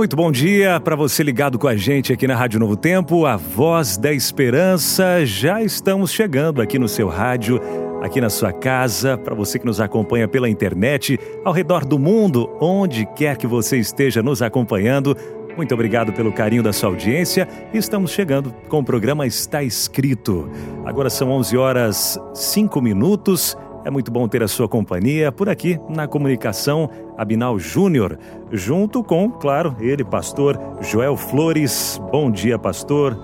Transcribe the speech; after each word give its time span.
Muito 0.00 0.16
bom 0.16 0.32
dia 0.32 0.80
para 0.80 0.96
você 0.96 1.22
ligado 1.22 1.58
com 1.58 1.68
a 1.68 1.76
gente 1.76 2.10
aqui 2.10 2.26
na 2.26 2.34
Rádio 2.34 2.58
Novo 2.58 2.74
Tempo, 2.74 3.26
a 3.26 3.36
Voz 3.36 3.98
da 3.98 4.10
Esperança. 4.10 5.26
Já 5.26 5.62
estamos 5.62 6.10
chegando 6.10 6.62
aqui 6.62 6.78
no 6.78 6.88
seu 6.88 7.06
rádio, 7.06 7.60
aqui 8.02 8.18
na 8.18 8.30
sua 8.30 8.50
casa, 8.50 9.18
para 9.18 9.34
você 9.34 9.58
que 9.58 9.66
nos 9.66 9.78
acompanha 9.78 10.26
pela 10.26 10.48
internet, 10.48 11.20
ao 11.44 11.52
redor 11.52 11.84
do 11.84 11.98
mundo, 11.98 12.48
onde 12.62 13.04
quer 13.14 13.36
que 13.36 13.46
você 13.46 13.76
esteja 13.76 14.22
nos 14.22 14.40
acompanhando. 14.40 15.14
Muito 15.54 15.74
obrigado 15.74 16.14
pelo 16.14 16.32
carinho 16.32 16.62
da 16.62 16.72
sua 16.72 16.88
audiência. 16.88 17.46
Estamos 17.74 18.10
chegando 18.10 18.54
com 18.70 18.78
o 18.78 18.84
programa 18.84 19.26
Está 19.26 19.62
Escrito. 19.62 20.50
Agora 20.86 21.10
são 21.10 21.30
11 21.30 21.58
horas 21.58 22.18
5 22.32 22.80
minutos. 22.80 23.54
É 23.82 23.90
muito 23.90 24.10
bom 24.10 24.28
ter 24.28 24.42
a 24.42 24.48
sua 24.48 24.68
companhia 24.68 25.32
por 25.32 25.48
aqui 25.48 25.80
na 25.88 26.06
comunicação 26.06 26.90
Abinal 27.16 27.58
Júnior, 27.58 28.18
junto 28.52 29.02
com, 29.02 29.30
claro, 29.30 29.74
ele, 29.80 30.04
pastor 30.04 30.60
Joel 30.82 31.16
Flores. 31.16 31.98
Bom 32.12 32.30
dia, 32.30 32.58
pastor. 32.58 33.18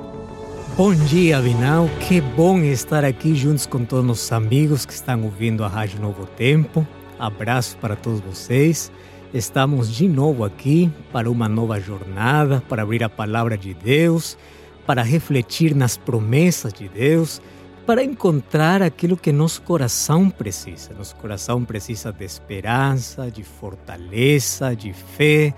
Bom 0.74 0.94
dia, 0.94 1.38
Abinal. 1.38 1.88
Que 2.00 2.20
bom 2.20 2.58
estar 2.60 3.04
aqui 3.04 3.34
juntos 3.34 3.66
com 3.66 3.84
todos 3.84 4.22
os 4.22 4.32
amigos 4.32 4.86
que 4.86 4.92
estão 4.92 5.24
ouvindo 5.24 5.62
a 5.62 5.68
Rádio 5.68 6.00
Novo 6.00 6.24
Tempo. 6.24 6.86
Abraço 7.18 7.76
para 7.76 7.94
todos 7.94 8.20
vocês. 8.20 8.90
Estamos 9.34 9.94
de 9.94 10.08
novo 10.08 10.42
aqui 10.42 10.90
para 11.12 11.30
uma 11.30 11.48
nova 11.48 11.78
jornada, 11.78 12.62
para 12.66 12.82
abrir 12.82 13.04
a 13.04 13.08
palavra 13.08 13.58
de 13.58 13.74
Deus, 13.74 14.38
para 14.86 15.02
refletir 15.02 15.74
nas 15.74 15.98
promessas 15.98 16.72
de 16.72 16.88
Deus, 16.88 17.42
para 17.86 18.02
encontrar 18.02 18.82
aquilo 18.82 19.16
que 19.16 19.30
nosso 19.30 19.62
coração 19.62 20.28
precisa. 20.28 20.92
Nosso 20.92 21.14
coração 21.16 21.64
precisa 21.64 22.12
de 22.12 22.24
esperança, 22.24 23.30
de 23.30 23.44
fortaleza, 23.44 24.74
de 24.74 24.92
fé, 24.92 25.54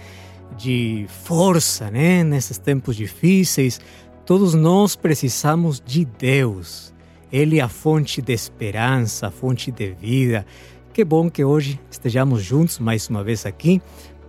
de 0.57 1.07
força, 1.25 1.91
né? 1.91 2.23
Nesses 2.23 2.59
tempos 2.59 2.97
difíceis, 2.97 3.81
todos 4.27 4.53
nós 4.53 4.95
precisamos 4.95 5.83
de 5.85 6.05
Deus. 6.05 6.93
Ele 7.33 7.61
é 7.61 7.63
a 7.63 7.69
fonte 7.69 8.21
de 8.21 8.35
esperança, 8.35 9.29
a 9.29 9.31
fonte 9.31 9.73
de 9.73 9.93
vida. 9.93 10.45
Que 10.93 11.05
bom 11.05 11.31
que 11.31 11.43
hoje 11.43 11.81
estejamos 11.91 12.43
juntos 12.43 12.79
mais 12.79 13.09
uma 13.09 13.25
vez 13.25 13.47
aqui 13.47 13.81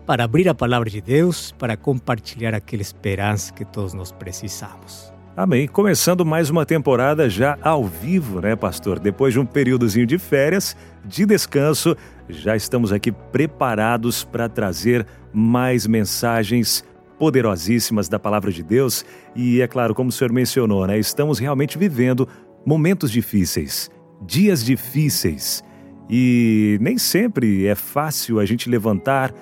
para 0.06 0.23
abrir 0.23 0.47
a 0.47 0.56
palavra 0.56 0.89
de 0.89 1.02
Deus, 1.02 1.53
para 1.59 1.75
compartilhar 1.75 2.56
aquela 2.56 2.81
esperança 2.81 3.53
que 3.53 3.66
todos 3.66 3.94
nós 3.94 4.11
precisamos. 4.11 5.19
Amém. 5.39 5.69
Começando 5.69 6.25
mais 6.25 6.49
uma 6.49 6.65
temporada 6.65 7.29
já 7.29 7.57
ao 7.61 7.85
vivo, 7.85 8.41
né, 8.41 8.57
pastor? 8.57 8.99
Depois 8.99 9.31
de 9.31 9.39
um 9.39 9.45
períodozinho 9.45 10.05
de 10.05 10.17
férias, 10.17 10.75
de 11.05 11.25
descanso, 11.25 11.95
já 12.27 12.57
estamos 12.57 12.91
aqui 12.91 13.09
preparados 13.09 14.25
para 14.25 14.49
trazer 14.49 15.07
mais 15.31 15.87
mensagens 15.87 16.83
poderosíssimas 17.17 18.09
da 18.09 18.19
palavra 18.19 18.51
de 18.51 18.61
Deus. 18.61 19.05
E 19.33 19.61
é 19.61 19.67
claro, 19.69 19.95
como 19.95 20.09
o 20.09 20.11
senhor 20.11 20.33
mencionou, 20.33 20.85
né, 20.85 20.99
estamos 20.99 21.39
realmente 21.39 21.77
vivendo 21.77 22.27
momentos 22.65 23.09
difíceis, 23.09 23.89
dias 24.22 24.61
difíceis. 24.61 25.63
E 26.09 26.78
nem 26.81 26.97
sempre 26.97 27.66
é 27.66 27.75
fácil 27.75 28.41
a 28.41 28.45
gente 28.45 28.69
levantar 28.69 29.33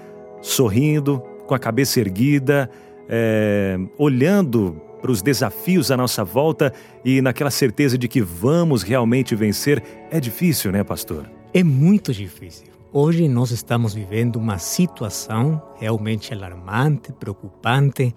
sorrindo, 0.44 1.24
com 1.48 1.56
a 1.56 1.60
cabeça 1.60 2.00
erguida, 2.00 2.70
é, 3.10 3.80
olhando 3.98 4.80
para 5.08 5.14
os 5.14 5.22
desafios 5.22 5.90
à 5.90 5.96
nossa 5.96 6.22
volta 6.26 6.74
e 7.06 7.22
naquela 7.22 7.50
certeza 7.50 7.98
de 7.98 8.10
que 8.10 8.22
vamos 8.22 8.84
realmente 8.84 9.36
vencer. 9.36 9.82
É 10.12 10.20
difícil, 10.20 10.70
né, 10.70 10.84
pastor? 10.84 11.32
É 11.54 11.64
muito 11.64 12.14
difícil. 12.14 12.68
Hoje 12.92 13.30
nós 13.30 13.52
estamos 13.52 13.94
vivendo 13.94 14.36
uma 14.36 14.58
situação 14.58 15.62
realmente 15.80 16.34
alarmante, 16.34 17.14
preocupante 17.14 18.14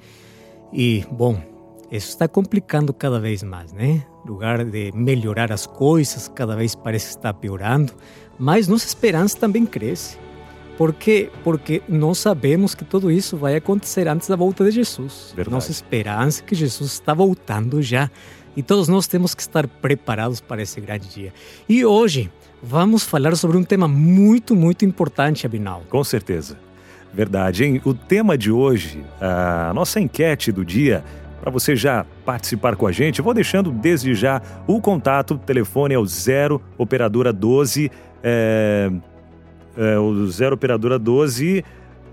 e, 0.72 1.04
bom, 1.12 1.40
isso 1.92 2.08
está 2.08 2.26
complicando 2.26 2.92
cada 2.92 3.20
vez 3.20 3.44
mais, 3.44 3.72
né? 3.72 4.04
Lugar 4.26 4.64
de 4.64 4.90
melhorar 4.92 5.52
as 5.52 5.66
coisas, 5.68 6.26
cada 6.26 6.56
vez 6.56 6.74
parece 6.74 7.10
que 7.10 7.16
está 7.18 7.32
piorando. 7.32 7.92
Mas 8.36 8.66
nossa 8.66 8.86
esperança 8.86 9.38
também 9.38 9.64
cresce. 9.64 10.18
Por 10.80 10.94
quê? 10.94 11.28
Porque 11.44 11.82
nós 11.86 12.16
sabemos 12.16 12.74
que 12.74 12.86
tudo 12.86 13.10
isso 13.10 13.36
vai 13.36 13.54
acontecer 13.54 14.08
antes 14.08 14.26
da 14.26 14.34
volta 14.34 14.64
de 14.64 14.70
Jesus. 14.70 15.30
Verdade. 15.36 15.54
Nossa 15.54 15.70
esperança 15.70 16.40
é 16.40 16.46
que 16.46 16.54
Jesus 16.54 16.92
está 16.92 17.12
voltando 17.12 17.82
já. 17.82 18.10
E 18.56 18.62
todos 18.62 18.88
nós 18.88 19.06
temos 19.06 19.34
que 19.34 19.42
estar 19.42 19.68
preparados 19.68 20.40
para 20.40 20.62
esse 20.62 20.80
grande 20.80 21.06
dia. 21.10 21.34
E 21.68 21.84
hoje 21.84 22.32
vamos 22.62 23.04
falar 23.04 23.36
sobre 23.36 23.58
um 23.58 23.62
tema 23.62 23.86
muito, 23.86 24.56
muito 24.56 24.82
importante, 24.86 25.44
Abinal. 25.44 25.82
Com 25.90 26.02
certeza. 26.02 26.58
Verdade, 27.12 27.62
hein? 27.62 27.82
O 27.84 27.92
tema 27.92 28.38
de 28.38 28.50
hoje, 28.50 29.04
a 29.20 29.72
nossa 29.74 30.00
enquete 30.00 30.50
do 30.50 30.64
dia, 30.64 31.04
para 31.42 31.50
você 31.50 31.76
já 31.76 32.06
participar 32.24 32.74
com 32.74 32.86
a 32.86 32.92
gente, 32.92 33.20
vou 33.20 33.34
deixando 33.34 33.70
desde 33.70 34.14
já 34.14 34.40
o 34.66 34.80
contato, 34.80 35.34
o 35.34 35.38
telefone 35.38 35.92
é 35.92 35.98
o 35.98 36.06
0 36.06 36.58
operadora 36.78 37.34
12 37.34 37.90
é, 38.22 38.90
é, 39.76 39.98
o 39.98 40.26
0 40.26 40.54
operadora 40.54 40.98
12 40.98 41.64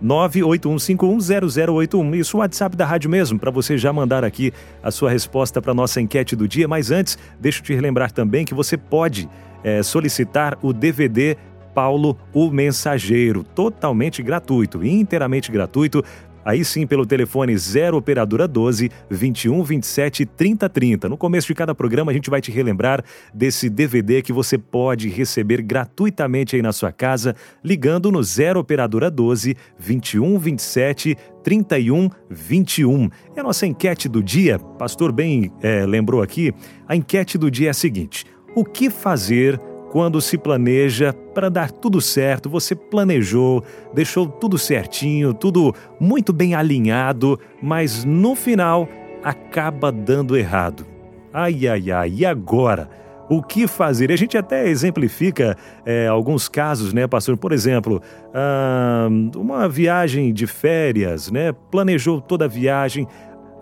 981510081. 0.03 2.15
Isso, 2.15 2.37
o 2.37 2.39
WhatsApp 2.39 2.75
da 2.75 2.85
rádio 2.85 3.09
mesmo, 3.09 3.39
para 3.39 3.51
você 3.51 3.77
já 3.77 3.91
mandar 3.91 4.23
aqui 4.23 4.53
a 4.81 4.91
sua 4.91 5.09
resposta 5.09 5.61
para 5.61 5.73
nossa 5.73 5.99
enquete 5.99 6.35
do 6.35 6.47
dia. 6.47 6.67
Mas 6.67 6.91
antes, 6.91 7.17
deixa 7.39 7.59
eu 7.59 7.63
te 7.63 7.73
relembrar 7.73 8.11
também 8.11 8.45
que 8.45 8.53
você 8.53 8.77
pode 8.77 9.27
é, 9.63 9.81
solicitar 9.81 10.57
o 10.61 10.71
DVD 10.71 11.35
Paulo 11.73 12.17
o 12.33 12.49
Mensageiro, 12.49 13.43
totalmente 13.43 14.23
gratuito, 14.23 14.83
inteiramente 14.83 15.51
gratuito. 15.51 16.03
Aí 16.47 16.63
sim, 16.63 16.87
pelo 16.87 17.05
telefone 17.05 17.57
0 17.57 17.97
Operadora 17.97 18.47
12 18.47 18.89
21 19.09 19.61
27 19.63 20.25
30 20.25 20.69
30. 20.69 21.09
No 21.09 21.17
começo 21.17 21.45
de 21.45 21.53
cada 21.53 21.75
programa, 21.75 22.09
a 22.09 22.13
gente 22.13 22.29
vai 22.29 22.39
te 22.39 22.49
relembrar 22.49 23.03
desse 23.33 23.69
DVD 23.69 24.21
que 24.21 24.31
você 24.31 24.57
pode 24.57 25.09
receber 25.09 25.61
gratuitamente 25.61 26.55
aí 26.55 26.61
na 26.61 26.71
sua 26.71 26.89
casa, 26.89 27.35
ligando 27.61 28.09
no 28.09 28.23
0 28.23 28.61
Operadora 28.61 29.11
12 29.11 29.57
21 29.77 30.39
27 30.39 31.17
31 31.43 32.09
21. 32.29 33.09
E 33.35 33.39
a 33.41 33.43
nossa 33.43 33.67
enquete 33.67 34.07
do 34.07 34.23
dia, 34.23 34.57
pastor 34.57 35.11
bem 35.11 35.51
é, 35.61 35.85
lembrou 35.85 36.21
aqui, 36.21 36.53
a 36.87 36.95
enquete 36.95 37.37
do 37.37 37.51
dia 37.51 37.67
é 37.67 37.71
a 37.71 37.73
seguinte: 37.73 38.25
o 38.55 38.63
que 38.63 38.89
fazer 38.89 39.59
quando 39.91 40.19
se 40.21 40.37
planeja 40.37 41.13
para 41.33 41.49
dar 41.49 41.71
tudo 41.71 42.01
certo, 42.01 42.49
você 42.49 42.75
planejou, 42.75 43.63
deixou 43.93 44.27
tudo 44.27 44.57
certinho, 44.57 45.33
tudo 45.33 45.73
muito 45.99 46.33
bem 46.33 46.55
alinhado, 46.55 47.39
mas 47.61 48.03
no 48.03 48.35
final 48.35 48.87
acaba 49.23 49.91
dando 49.91 50.37
errado. 50.37 50.85
Ai, 51.33 51.67
ai, 51.67 51.91
ai, 51.91 52.13
e 52.17 52.25
agora? 52.25 52.89
O 53.29 53.43
que 53.43 53.67
fazer? 53.67 54.09
A 54.11 54.15
gente 54.15 54.37
até 54.37 54.69
exemplifica 54.69 55.57
é, 55.85 56.07
alguns 56.07 56.47
casos, 56.47 56.93
né, 56.93 57.05
pastor? 57.07 57.35
Por 57.35 57.51
exemplo, 57.51 58.01
ah, 58.33 59.09
uma 59.35 59.67
viagem 59.67 60.33
de 60.33 60.47
férias, 60.47 61.29
né? 61.29 61.53
Planejou 61.69 62.21
toda 62.21 62.45
a 62.45 62.47
viagem, 62.47 63.05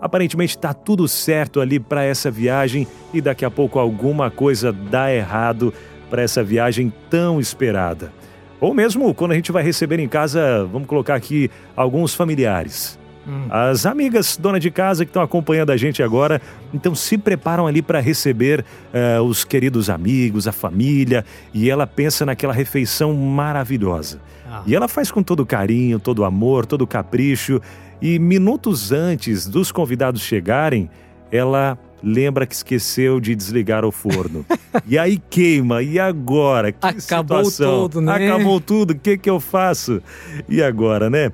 aparentemente 0.00 0.56
está 0.56 0.72
tudo 0.72 1.08
certo 1.08 1.60
ali 1.60 1.80
para 1.80 2.04
essa 2.04 2.30
viagem 2.30 2.86
e 3.12 3.20
daqui 3.20 3.44
a 3.44 3.50
pouco 3.50 3.78
alguma 3.78 4.30
coisa 4.30 4.72
dá 4.72 5.12
errado 5.12 5.74
para 6.08 6.22
essa 6.22 6.42
viagem 6.42 6.92
tão 7.10 7.40
esperada. 7.40 8.12
Ou 8.60 8.72
mesmo 8.72 9.12
quando 9.14 9.32
a 9.32 9.34
gente 9.34 9.52
vai 9.52 9.62
receber 9.62 9.98
em 9.98 10.08
casa, 10.08 10.64
vamos 10.72 10.88
colocar 10.88 11.14
aqui, 11.14 11.50
alguns 11.74 12.14
familiares. 12.14 12.98
Hum. 13.28 13.46
As 13.50 13.84
amigas 13.84 14.36
dona 14.36 14.60
de 14.60 14.70
casa 14.70 15.04
que 15.04 15.10
estão 15.10 15.22
acompanhando 15.22 15.70
a 15.70 15.76
gente 15.76 16.02
agora, 16.02 16.40
então 16.72 16.94
se 16.94 17.18
preparam 17.18 17.66
ali 17.66 17.82
para 17.82 17.98
receber 17.98 18.64
uh, 18.94 19.22
os 19.22 19.44
queridos 19.44 19.90
amigos, 19.90 20.46
a 20.46 20.52
família, 20.52 21.24
e 21.52 21.68
ela 21.68 21.86
pensa 21.86 22.24
naquela 22.24 22.52
refeição 22.52 23.12
maravilhosa. 23.14 24.20
Ah. 24.48 24.62
E 24.64 24.76
ela 24.76 24.86
faz 24.86 25.10
com 25.10 25.22
todo 25.22 25.44
carinho, 25.44 25.98
todo 25.98 26.24
amor, 26.24 26.66
todo 26.66 26.86
capricho, 26.86 27.60
e 28.00 28.18
minutos 28.18 28.92
antes 28.92 29.46
dos 29.46 29.72
convidados 29.72 30.22
chegarem, 30.22 30.88
ela 31.30 31.76
lembra 32.02 32.46
que 32.46 32.54
esqueceu 32.54 33.20
de 33.20 33.34
desligar 33.34 33.84
o 33.84 33.92
forno. 33.92 34.44
e 34.86 34.98
aí 34.98 35.18
queima, 35.30 35.82
e 35.82 35.98
agora? 35.98 36.72
Que 36.72 36.78
Acabou 36.86 37.44
situação? 37.44 37.82
tudo, 37.82 38.00
né? 38.00 38.12
Acabou 38.12 38.60
tudo, 38.60 38.92
o 38.92 38.94
que, 38.94 39.16
que 39.18 39.30
eu 39.30 39.40
faço? 39.40 40.02
E 40.48 40.62
agora, 40.62 41.08
né? 41.10 41.32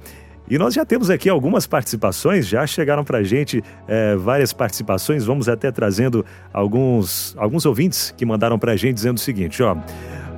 E 0.48 0.58
nós 0.58 0.74
já 0.74 0.84
temos 0.84 1.08
aqui 1.08 1.28
algumas 1.30 1.66
participações, 1.66 2.46
já 2.46 2.66
chegaram 2.66 3.04
para 3.04 3.18
a 3.18 3.22
gente 3.22 3.62
é, 3.88 4.16
várias 4.16 4.52
participações. 4.52 5.24
Vamos 5.24 5.48
até 5.48 5.70
trazendo 5.70 6.26
alguns, 6.52 7.34
alguns 7.38 7.64
ouvintes 7.64 8.12
que 8.16 8.26
mandaram 8.26 8.58
para 8.58 8.72
a 8.72 8.76
gente 8.76 8.94
dizendo 8.96 9.16
o 9.16 9.20
seguinte: 9.20 9.62
ó. 9.62 9.76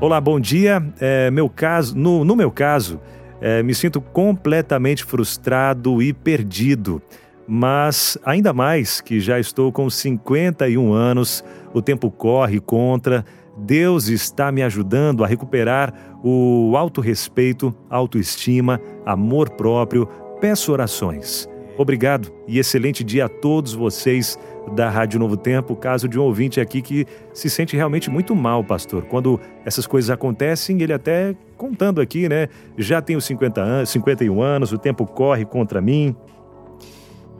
Olá, 0.00 0.20
bom 0.20 0.38
dia. 0.38 0.84
É, 1.00 1.30
meu 1.30 1.48
caso, 1.48 1.96
no, 1.96 2.24
no 2.24 2.36
meu 2.36 2.50
caso, 2.50 3.00
é, 3.40 3.62
me 3.62 3.74
sinto 3.74 4.00
completamente 4.00 5.04
frustrado 5.04 6.02
e 6.02 6.12
perdido. 6.12 7.00
Mas 7.46 8.18
ainda 8.24 8.52
mais 8.52 9.00
que 9.00 9.20
já 9.20 9.38
estou 9.38 9.70
com 9.70 9.88
51 9.88 10.92
anos, 10.92 11.44
o 11.72 11.82
tempo 11.82 12.10
corre 12.10 12.60
contra. 12.60 13.24
Deus 13.56 14.08
está 14.08 14.50
me 14.50 14.62
ajudando 14.62 15.22
a 15.22 15.26
recuperar 15.26 15.94
o 16.22 16.76
autorrespeito, 16.76 17.74
autoestima, 17.88 18.80
amor 19.04 19.50
próprio. 19.50 20.08
Peço 20.40 20.72
orações. 20.72 21.48
Obrigado 21.76 22.32
e 22.46 22.58
excelente 22.58 23.02
dia 23.02 23.24
a 23.24 23.28
todos 23.28 23.74
vocês 23.74 24.38
da 24.74 24.88
Rádio 24.88 25.18
Novo 25.18 25.36
Tempo. 25.36 25.74
Caso 25.74 26.08
de 26.08 26.18
um 26.18 26.22
ouvinte 26.22 26.60
aqui 26.60 26.80
que 26.80 27.04
se 27.32 27.50
sente 27.50 27.76
realmente 27.76 28.08
muito 28.08 28.34
mal, 28.34 28.62
pastor. 28.62 29.04
Quando 29.06 29.40
essas 29.64 29.86
coisas 29.86 30.08
acontecem, 30.08 30.80
ele 30.80 30.92
até 30.92 31.34
contando 31.56 32.00
aqui, 32.00 32.28
né? 32.28 32.48
Já 32.78 33.02
tenho 33.02 33.20
50 33.20 33.60
anos, 33.60 33.90
51 33.90 34.40
anos, 34.40 34.72
o 34.72 34.78
tempo 34.78 35.04
corre 35.04 35.44
contra 35.44 35.80
mim. 35.80 36.14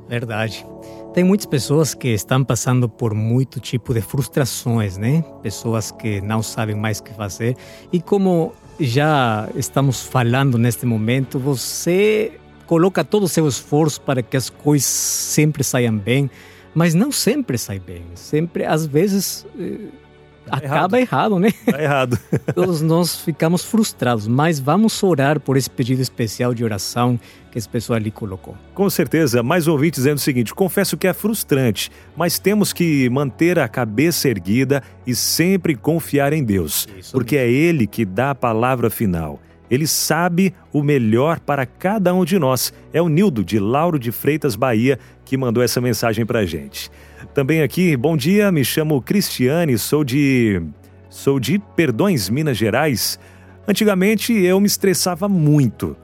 Verdade. 0.08 0.66
Tem 1.12 1.22
muitas 1.22 1.46
pessoas 1.46 1.94
que 1.94 2.08
estão 2.08 2.44
passando 2.44 2.88
por 2.88 3.14
muito 3.14 3.60
tipo 3.60 3.94
de 3.94 4.00
frustrações, 4.00 4.96
né? 4.96 5.24
Pessoas 5.42 5.90
que 5.90 6.20
não 6.20 6.42
sabem 6.42 6.74
mais 6.74 6.98
o 6.98 7.04
que 7.04 7.14
fazer. 7.14 7.56
E 7.92 8.00
como 8.00 8.52
já 8.80 9.48
estamos 9.54 10.02
falando 10.02 10.58
neste 10.58 10.84
momento, 10.84 11.38
você 11.38 12.32
coloca 12.66 13.04
todo 13.04 13.24
o 13.24 13.28
seu 13.28 13.46
esforço 13.46 14.00
para 14.00 14.22
que 14.22 14.36
as 14.36 14.50
coisas 14.50 14.86
sempre 14.86 15.62
saiam 15.62 15.96
bem, 15.96 16.30
mas 16.74 16.94
não 16.94 17.12
sempre 17.12 17.56
sai 17.56 17.78
bem. 17.78 18.04
Sempre, 18.14 18.64
às 18.64 18.84
vezes, 18.84 19.46
eh, 19.58 19.88
acaba 20.50 21.00
errado, 21.00 21.36
errado 21.36 21.38
né? 21.38 21.52
Tá 21.64 21.82
errado. 21.82 22.18
Todos 22.54 22.80
nós 22.80 23.16
ficamos 23.20 23.64
frustrados, 23.64 24.26
mas 24.26 24.58
vamos 24.58 25.02
orar 25.02 25.40
por 25.40 25.56
esse 25.56 25.70
pedido 25.70 26.02
especial 26.02 26.54
de 26.54 26.64
oração 26.64 27.18
que 27.50 27.58
esse 27.58 27.68
pessoal 27.68 27.96
ali 27.96 28.10
colocou. 28.10 28.56
Com 28.74 28.90
certeza, 28.90 29.42
mais 29.42 29.68
um 29.68 29.72
ouvinte 29.72 29.96
dizendo 29.96 30.16
o 30.16 30.20
seguinte: 30.20 30.54
confesso 30.54 30.96
que 30.96 31.06
é 31.06 31.12
frustrante, 31.12 31.90
mas 32.16 32.38
temos 32.38 32.72
que 32.72 33.08
manter 33.10 33.58
a 33.58 33.68
cabeça 33.68 34.28
erguida 34.28 34.82
e 35.06 35.14
sempre 35.14 35.74
confiar 35.74 36.32
em 36.32 36.42
Deus, 36.42 36.88
Isso 36.98 37.12
porque 37.12 37.36
mesmo. 37.36 37.48
é 37.48 37.52
Ele 37.52 37.86
que 37.86 38.04
dá 38.04 38.30
a 38.30 38.34
palavra 38.34 38.90
final. 38.90 39.40
Ele 39.70 39.86
sabe 39.86 40.54
o 40.72 40.82
melhor 40.82 41.40
para 41.40 41.64
cada 41.64 42.12
um 42.14 42.24
de 42.24 42.38
nós. 42.38 42.72
É 42.92 43.00
o 43.00 43.08
Nildo, 43.08 43.42
de 43.42 43.58
Lauro 43.58 43.98
de 43.98 44.12
Freitas, 44.12 44.54
Bahia, 44.56 44.98
que 45.24 45.36
mandou 45.36 45.62
essa 45.62 45.80
mensagem 45.80 46.26
para 46.26 46.40
a 46.40 46.46
gente. 46.46 46.90
Também 47.34 47.62
aqui, 47.62 47.96
bom 47.96 48.16
dia, 48.16 48.52
me 48.52 48.64
chamo 48.64 49.02
Cristiane, 49.02 49.76
sou 49.76 50.04
de. 50.04 50.62
sou 51.10 51.40
de 51.40 51.58
Perdões, 51.58 52.30
Minas 52.30 52.56
Gerais. 52.56 53.18
Antigamente 53.66 54.32
eu 54.32 54.60
me 54.60 54.68
estressava 54.68 55.28
muito, 55.28 55.96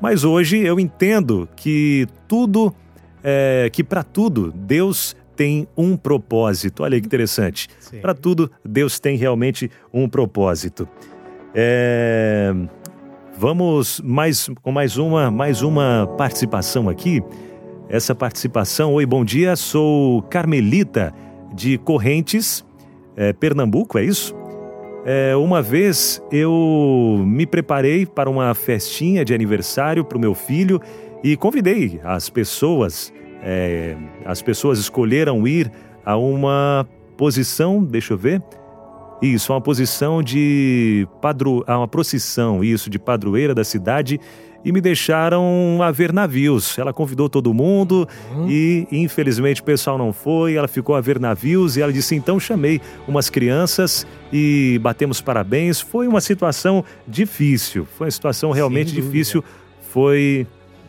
mas 0.00 0.24
hoje 0.24 0.58
eu 0.58 0.80
entendo 0.80 1.48
que 1.54 2.08
tudo, 2.26 2.74
é, 3.22 3.70
que 3.72 3.84
para 3.84 4.02
tudo 4.02 4.50
Deus 4.50 5.14
tem 5.36 5.68
um 5.76 5.96
propósito. 5.96 6.82
Olha 6.82 7.00
que 7.00 7.06
interessante. 7.06 7.68
Para 8.00 8.12
tudo 8.12 8.50
Deus 8.64 8.98
tem 8.98 9.16
realmente 9.16 9.70
um 9.94 10.08
propósito. 10.08 10.88
É, 11.54 12.52
vamos 13.38 14.00
mais 14.00 14.50
com 14.60 14.72
mais 14.72 14.96
uma 14.96 15.30
mais 15.30 15.62
uma 15.62 16.08
participação 16.18 16.88
aqui 16.88 17.22
essa 17.92 18.14
participação. 18.14 18.94
Oi, 18.94 19.04
bom 19.04 19.22
dia, 19.22 19.54
sou 19.54 20.22
Carmelita 20.22 21.12
de 21.54 21.76
Correntes, 21.76 22.64
é, 23.14 23.34
Pernambuco, 23.34 23.98
é 23.98 24.04
isso? 24.04 24.34
É, 25.04 25.36
uma 25.36 25.60
vez 25.60 26.22
eu 26.32 27.22
me 27.26 27.44
preparei 27.44 28.06
para 28.06 28.30
uma 28.30 28.54
festinha 28.54 29.26
de 29.26 29.34
aniversário 29.34 30.06
para 30.06 30.16
o 30.16 30.20
meu 30.20 30.34
filho 30.34 30.80
e 31.22 31.36
convidei 31.36 32.00
as 32.02 32.30
pessoas. 32.30 33.12
É, 33.42 33.94
as 34.24 34.40
pessoas 34.40 34.78
escolheram 34.78 35.46
ir 35.46 35.70
a 36.02 36.16
uma 36.16 36.88
posição, 37.18 37.84
deixa 37.84 38.14
eu 38.14 38.18
ver. 38.18 38.42
Isso, 39.20 39.52
uma 39.52 39.60
posição 39.60 40.22
de 40.22 41.06
padro, 41.20 41.62
a 41.66 41.76
uma 41.76 41.86
procissão, 41.86 42.64
isso, 42.64 42.88
de 42.88 42.98
padroeira 42.98 43.54
da 43.54 43.62
cidade 43.62 44.18
e 44.64 44.72
me 44.72 44.80
deixaram 44.80 45.78
a 45.82 45.90
ver 45.90 46.12
navios. 46.12 46.78
Ela 46.78 46.92
convidou 46.92 47.28
todo 47.28 47.52
mundo 47.52 48.08
uhum. 48.30 48.48
e 48.48 48.86
infelizmente 48.90 49.60
o 49.60 49.64
pessoal 49.64 49.98
não 49.98 50.12
foi. 50.12 50.54
Ela 50.54 50.68
ficou 50.68 50.94
a 50.94 51.00
ver 51.00 51.18
navios 51.18 51.76
e 51.76 51.82
ela 51.82 51.92
disse: 51.92 52.14
então 52.14 52.38
chamei 52.38 52.80
umas 53.06 53.28
crianças 53.28 54.06
e 54.32 54.78
batemos 54.82 55.20
parabéns. 55.20 55.80
Foi 55.80 56.06
uma 56.06 56.20
situação 56.20 56.84
difícil, 57.06 57.86
foi 57.96 58.06
uma 58.06 58.12
situação 58.12 58.50
realmente 58.50 58.92
difícil. 58.92 59.42
Foi 59.90 60.46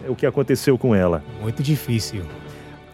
o 0.07 0.15
que 0.15 0.25
aconteceu 0.25 0.77
com 0.77 0.95
ela. 0.95 1.23
Muito 1.41 1.61
difícil. 1.61 2.23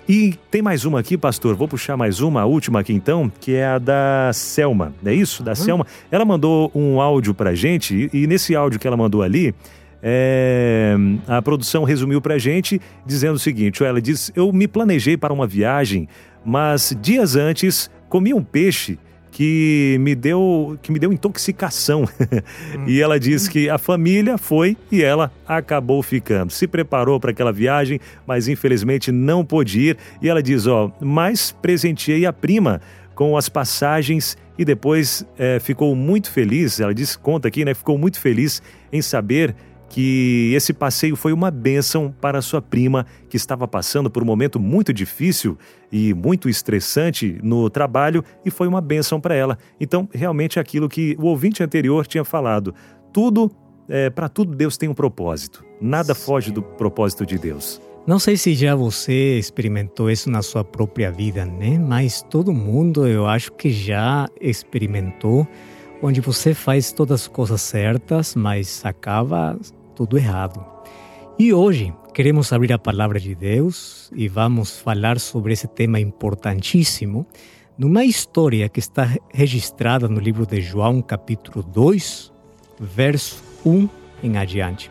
E 0.07 0.33
tem 0.49 0.59
mais 0.59 0.85
uma 0.85 0.99
aqui, 1.01 1.15
pastor. 1.15 1.55
Vou 1.55 1.67
puxar 1.67 1.95
mais 1.95 2.19
uma, 2.19 2.41
a 2.41 2.45
última 2.45 2.79
aqui 2.79 2.91
então, 2.91 3.31
que 3.39 3.53
é 3.53 3.67
a 3.67 3.77
da 3.77 4.31
Selma. 4.33 4.91
É 5.05 5.13
isso? 5.13 5.43
Da 5.43 5.51
uhum. 5.51 5.55
Selma. 5.55 5.87
Ela 6.09 6.25
mandou 6.25 6.71
um 6.73 6.99
áudio 6.99 7.31
pra 7.31 7.53
gente 7.53 8.09
e, 8.11 8.23
e 8.23 8.25
nesse 8.25 8.55
áudio 8.55 8.79
que 8.79 8.87
ela 8.87 8.97
mandou 8.97 9.21
ali, 9.21 9.53
é, 10.01 10.95
a 11.27 11.41
produção 11.41 11.83
resumiu 11.83 12.21
para 12.21 12.35
a 12.35 12.39
gente 12.39 12.79
dizendo 13.05 13.35
o 13.35 13.39
seguinte: 13.39 13.83
ela 13.83 14.01
diz, 14.01 14.31
eu 14.35 14.51
me 14.51 14.67
planejei 14.67 15.17
para 15.17 15.33
uma 15.33 15.47
viagem, 15.47 16.07
mas 16.43 16.95
dias 17.01 17.35
antes 17.35 17.89
comi 18.07 18.33
um 18.33 18.43
peixe 18.43 18.97
que 19.31 19.97
me 19.99 20.15
deu 20.15 20.77
que 20.81 20.91
me 20.91 20.99
deu 20.99 21.13
intoxicação. 21.13 22.07
e 22.87 23.01
ela 23.01 23.19
diz 23.19 23.47
que 23.47 23.69
a 23.69 23.77
família 23.77 24.37
foi 24.37 24.75
e 24.91 25.03
ela 25.03 25.31
acabou 25.47 26.01
ficando. 26.01 26.51
Se 26.51 26.67
preparou 26.67 27.19
para 27.19 27.31
aquela 27.31 27.51
viagem, 27.51 27.99
mas 28.25 28.47
infelizmente 28.47 29.11
não 29.11 29.45
pôde 29.45 29.79
ir. 29.79 29.97
E 30.21 30.29
ela 30.29 30.41
diz, 30.41 30.67
ó, 30.67 30.91
mas 30.99 31.51
presenteei 31.51 32.25
a 32.25 32.33
prima 32.33 32.81
com 33.15 33.35
as 33.35 33.49
passagens 33.49 34.37
e 34.57 34.65
depois 34.65 35.25
é, 35.37 35.59
ficou 35.59 35.95
muito 35.95 36.31
feliz. 36.31 36.79
Ela 36.79 36.93
diz, 36.93 37.15
conta 37.15 37.47
aqui, 37.47 37.63
né? 37.63 37.73
Ficou 37.73 37.97
muito 37.97 38.19
feliz 38.19 38.61
em 38.91 39.01
saber 39.01 39.55
que 39.89 40.53
esse 40.53 40.71
passeio 40.71 41.15
foi 41.15 41.33
uma 41.33 41.49
bênção 41.49 42.13
para 42.21 42.41
sua 42.41 42.61
prima, 42.61 43.05
que 43.27 43.35
estava 43.35 43.67
passando 43.67 44.09
por 44.09 44.21
um 44.21 44.25
momento 44.25 44.59
muito 44.59 44.93
difícil 44.93 45.57
e 45.91 46.13
muito 46.13 46.47
estressante 46.47 47.39
no 47.43 47.69
trabalho, 47.69 48.23
e 48.45 48.51
foi 48.51 48.67
uma 48.67 48.79
bênção 48.79 49.19
para 49.19 49.35
ela. 49.35 49.57
Então, 49.79 50.07
realmente, 50.13 50.59
aquilo 50.59 50.87
que 50.87 51.15
o 51.19 51.25
ouvinte 51.25 51.63
anterior 51.63 52.05
tinha 52.05 52.23
falado, 52.23 52.73
tudo, 53.11 53.51
é, 53.89 54.09
para 54.09 54.29
tudo 54.29 54.55
Deus 54.55 54.77
tem 54.77 54.87
um 54.87 54.93
propósito. 54.93 55.65
Nada 55.81 56.13
Sim. 56.13 56.21
foge 56.21 56.51
do 56.51 56.61
propósito 56.61 57.25
de 57.25 57.37
Deus. 57.37 57.81
Não 58.05 58.17
sei 58.17 58.37
se 58.37 58.55
já 58.55 58.75
você 58.75 59.37
experimentou 59.37 60.09
isso 60.09 60.29
na 60.29 60.41
sua 60.41 60.63
própria 60.63 61.11
vida, 61.11 61.45
né? 61.45 61.77
Mas 61.77 62.21
todo 62.21 62.53
mundo, 62.53 63.07
eu 63.07 63.27
acho 63.27 63.51
que 63.51 63.69
já 63.69 64.27
experimentou, 64.39 65.47
onde 66.01 66.21
você 66.21 66.53
faz 66.53 66.91
todas 66.91 67.21
as 67.21 67.27
coisas 67.27 67.61
certas, 67.61 68.35
mas 68.35 68.81
acaba 68.83 69.57
tudo 69.99 70.17
errado. 70.17 70.65
E 71.37 71.53
hoje 71.53 71.93
queremos 72.13 72.53
abrir 72.53 72.71
a 72.71 72.79
palavra 72.79 73.19
de 73.19 73.35
Deus 73.35 74.09
e 74.15 74.29
vamos 74.29 74.79
falar 74.79 75.19
sobre 75.19 75.51
esse 75.51 75.67
tema 75.67 75.99
importantíssimo 75.99 77.27
numa 77.77 78.05
história 78.05 78.69
que 78.69 78.79
está 78.79 79.17
registrada 79.33 80.07
no 80.07 80.21
livro 80.21 80.45
de 80.45 80.61
João, 80.61 81.01
capítulo 81.01 81.61
2, 81.61 82.31
verso 82.79 83.43
1 83.65 83.89
em 84.23 84.37
adiante. 84.37 84.89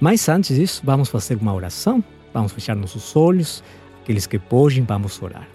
Mas 0.00 0.26
antes 0.26 0.56
disso, 0.56 0.80
vamos 0.82 1.10
fazer 1.10 1.36
uma 1.36 1.52
oração, 1.52 2.02
vamos 2.32 2.52
fechar 2.52 2.74
nossos 2.74 3.14
olhos, 3.14 3.62
aqueles 4.00 4.26
que 4.26 4.38
podem, 4.38 4.84
vamos 4.84 5.20
orar. 5.20 5.46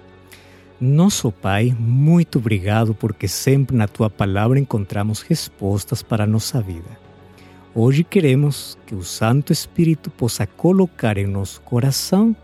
Nosso 0.79 1.31
Pai, 1.31 1.75
muito 1.79 2.37
obrigado 2.37 2.93
porque 2.93 3.27
sempre 3.27 3.75
na 3.75 3.87
tua 3.87 4.11
palavra 4.11 4.59
encontramos 4.59 5.23
respostas 5.23 6.03
para 6.03 6.25
a 6.25 6.27
nossa 6.27 6.61
vida. 6.61 7.00
Hoje 7.73 8.03
queremos 8.03 8.77
que 8.85 8.93
o 8.93 9.01
Santo 9.01 9.53
Espírito 9.53 10.09
possa 10.09 10.45
colocar 10.45 11.17
em 11.17 11.25
nosso 11.25 11.61
coração 11.61 12.35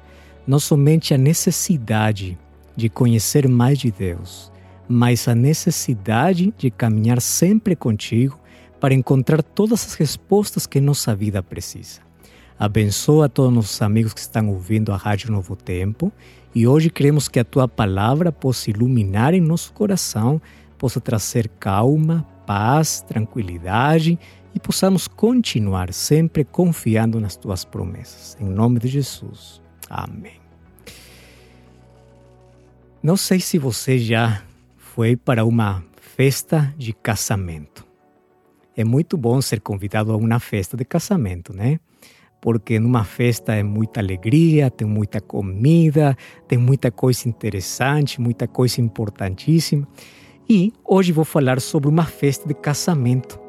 não 0.48 0.58
somente 0.58 1.14
a 1.14 1.18
necessidade 1.18 2.38
de 2.78 2.88
conhecer 2.88 3.46
mais 3.46 3.78
de 3.78 3.92
Deus, 3.92 4.50
mas 4.88 5.28
a 5.28 5.36
necessidade 5.36 6.54
de 6.58 6.72
caminhar 6.72 7.22
sempre 7.22 7.76
contigo 7.76 8.40
para 8.80 8.94
encontrar 8.94 9.44
todas 9.44 9.86
as 9.86 9.96
respostas 9.96 10.66
que 10.66 10.80
nossa 10.80 11.14
vida 11.14 11.44
precisa. 11.44 12.00
Abençoa 12.58 13.28
todos 13.28 13.50
os 13.50 13.56
nossos 13.56 13.82
amigos 13.82 14.14
que 14.14 14.22
estão 14.22 14.48
ouvindo 14.48 14.94
a 14.94 14.96
Rádio 14.96 15.30
Novo 15.30 15.58
Tempo 15.58 16.10
e 16.56 16.66
hoje 16.66 16.90
queremos 16.90 17.28
que 17.28 17.38
a 17.40 17.44
tua 17.44 17.68
palavra 17.68 18.32
possa 18.32 18.70
iluminar 18.70 19.34
em 19.34 19.42
nosso 19.42 19.74
coração, 19.74 20.42
possa 20.78 21.02
trazer 21.02 21.50
calma, 21.60 22.26
paz, 22.46 23.02
tranquilidade 23.02 24.18
e 24.58 24.60
possamos 24.60 25.08
continuar 25.08 25.94
sempre 25.94 26.44
confiando 26.44 27.20
nas 27.20 27.36
tuas 27.36 27.64
promessas. 27.64 28.36
Em 28.42 28.46
nome 28.46 28.80
de 28.80 28.88
Jesus. 28.88 29.62
Amém. 29.88 30.42
Não 33.04 33.16
sei 33.16 33.40
se 33.40 33.60
você 33.60 34.00
já 34.00 34.42
foi 34.76 35.16
para 35.16 35.46
uma 35.46 35.84
festa 36.02 36.74
de 36.76 36.92
casamento. 36.92 37.86
É 38.76 38.84
muito 38.84 39.16
bom 39.16 39.40
ser 39.44 39.62
convidado 39.62 40.12
a 40.12 40.18
uma 40.18 40.40
festa 40.40 40.76
de 40.76 40.84
casamento, 40.84 41.54
né? 41.54 41.80
Porque 42.42 42.80
numa 42.80 43.04
festa 43.04 43.54
é 43.54 43.62
muita 43.62 44.00
alegria, 44.00 44.72
tem 44.72 44.88
muita 44.88 45.22
comida, 45.22 46.18
tem 46.48 46.58
muita 46.58 46.90
coisa 46.90 47.30
interessante, 47.30 48.20
muita 48.20 48.48
coisa 48.48 48.82
importantíssima. 48.82 49.88
E 50.50 50.74
hoje 50.84 51.12
vou 51.12 51.26
falar 51.26 51.62
sobre 51.62 51.88
uma 51.90 52.06
festa 52.06 52.48
de 52.48 52.56
casamento. 52.56 53.47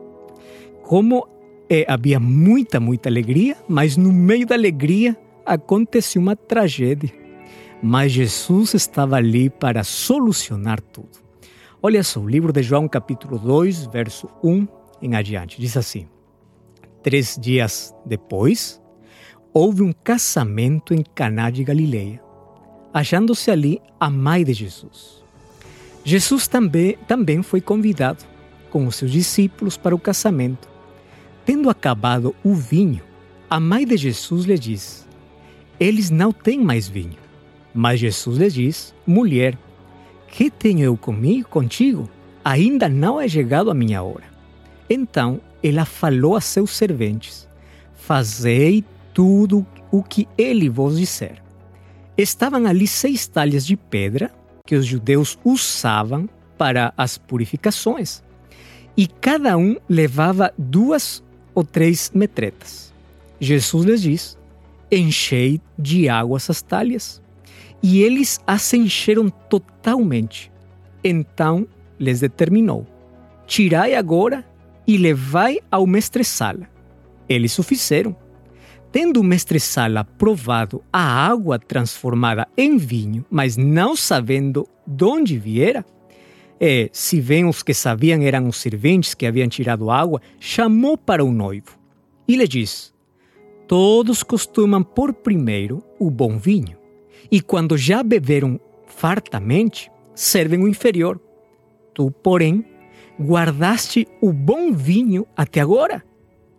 Como 0.88 1.28
é, 1.68 1.84
havia 1.86 2.18
muita, 2.18 2.80
muita 2.80 3.10
alegria, 3.10 3.58
mas 3.68 3.98
no 3.98 4.10
meio 4.10 4.46
da 4.46 4.54
alegria 4.54 5.14
aconteceu 5.44 6.22
uma 6.22 6.34
tragédia. 6.34 7.12
Mas 7.82 8.10
Jesus 8.10 8.72
estava 8.72 9.16
ali 9.16 9.50
para 9.50 9.84
solucionar 9.84 10.80
tudo. 10.80 11.10
Olha 11.82 12.02
só, 12.02 12.20
o 12.20 12.26
livro 12.26 12.54
de 12.54 12.62
João, 12.62 12.88
capítulo 12.88 13.38
2, 13.38 13.84
verso 13.88 14.30
1 14.42 14.66
em 15.02 15.14
adiante, 15.14 15.60
diz 15.60 15.76
assim: 15.76 16.08
Três 17.02 17.36
dias 17.38 17.94
depois, 18.06 18.80
houve 19.52 19.82
um 19.82 19.92
casamento 19.92 20.94
em 20.94 21.02
Caná 21.02 21.50
de 21.50 21.64
Galileia, 21.64 22.18
achando-se 22.94 23.50
ali 23.50 23.78
a 24.00 24.08
mãe 24.08 24.42
de 24.42 24.54
Jesus. 24.54 25.22
Jesus 26.02 26.48
também, 26.48 26.96
também 27.06 27.42
foi 27.42 27.60
convidado 27.60 28.24
com 28.70 28.86
os 28.86 28.96
seus 28.96 29.10
discípulos 29.10 29.76
para 29.76 29.94
o 29.94 29.98
casamento. 29.98 30.67
Tendo 31.48 31.70
acabado 31.70 32.36
o 32.44 32.52
vinho, 32.52 33.00
a 33.48 33.58
mãe 33.58 33.86
de 33.86 33.96
Jesus 33.96 34.44
lhe 34.44 34.58
diz: 34.58 35.08
Eles 35.80 36.10
não 36.10 36.30
têm 36.30 36.62
mais 36.62 36.86
vinho. 36.86 37.16
Mas 37.72 38.00
Jesus 38.00 38.36
lhe 38.36 38.50
diz: 38.50 38.94
Mulher, 39.06 39.56
que 40.26 40.50
tenho 40.50 40.80
eu 40.80 40.94
comigo 40.94 41.48
contigo? 41.48 42.06
Ainda 42.44 42.86
não 42.86 43.18
é 43.18 43.26
chegado 43.26 43.70
a 43.70 43.74
minha 43.74 44.02
hora. 44.02 44.24
Então 44.90 45.40
ela 45.62 45.86
falou 45.86 46.36
a 46.36 46.40
seus 46.42 46.76
serventes: 46.76 47.48
Fazei 47.94 48.84
tudo 49.14 49.66
o 49.90 50.02
que 50.02 50.28
ele 50.36 50.68
vos 50.68 50.98
disser. 50.98 51.42
Estavam 52.14 52.66
ali 52.66 52.86
seis 52.86 53.26
talhas 53.26 53.64
de 53.64 53.74
pedra 53.74 54.30
que 54.66 54.76
os 54.76 54.84
judeus 54.84 55.38
usavam 55.42 56.28
para 56.58 56.92
as 56.94 57.16
purificações. 57.16 58.22
E 58.94 59.06
cada 59.06 59.56
um 59.56 59.76
levava 59.88 60.52
duas 60.58 61.26
ou 61.58 61.64
três 61.64 62.12
metretas. 62.14 62.94
Jesus 63.40 63.84
lhes 63.84 64.02
diz: 64.02 64.38
Enchei 64.92 65.60
de 65.76 66.08
água 66.08 66.36
essas 66.36 66.62
talhas. 66.62 67.20
E 67.82 68.00
eles 68.00 68.40
as 68.46 68.72
encheram 68.72 69.28
totalmente. 69.28 70.52
Então 71.02 71.66
lhes 71.98 72.20
determinou: 72.20 72.86
Tirai 73.44 73.96
agora 73.96 74.44
e 74.86 74.96
levai 74.96 75.58
ao 75.68 75.84
mestre-sala. 75.84 76.68
Eles 77.28 77.58
o 77.58 77.64
fizeram. 77.64 78.14
Tendo 78.92 79.20
o 79.20 79.24
mestre-sala 79.24 80.04
provado 80.04 80.82
a 80.92 81.02
água 81.02 81.58
transformada 81.58 82.46
em 82.56 82.78
vinho, 82.78 83.26
mas 83.28 83.56
não 83.56 83.96
sabendo 83.96 84.66
de 84.86 85.04
onde 85.04 85.36
viera, 85.36 85.84
e, 86.60 86.90
se 86.92 87.20
bem 87.20 87.44
os 87.44 87.62
que 87.62 87.72
sabiam 87.72 88.20
eram 88.22 88.48
os 88.48 88.56
serventes 88.56 89.14
que 89.14 89.26
haviam 89.26 89.48
tirado 89.48 89.90
água, 89.90 90.20
chamou 90.40 90.98
para 90.98 91.24
o 91.24 91.32
noivo 91.32 91.78
e 92.26 92.36
lhe 92.36 92.48
disse: 92.48 92.92
Todos 93.66 94.22
costumam 94.22 94.82
pôr 94.82 95.12
primeiro 95.12 95.82
o 95.98 96.10
bom 96.10 96.36
vinho, 96.36 96.76
e 97.30 97.40
quando 97.40 97.76
já 97.76 98.02
beberam 98.02 98.60
fartamente, 98.86 99.90
servem 100.14 100.62
o 100.62 100.68
inferior. 100.68 101.20
Tu, 101.94 102.10
porém, 102.10 102.64
guardaste 103.20 104.06
o 104.20 104.32
bom 104.32 104.72
vinho 104.72 105.26
até 105.36 105.60
agora. 105.60 106.04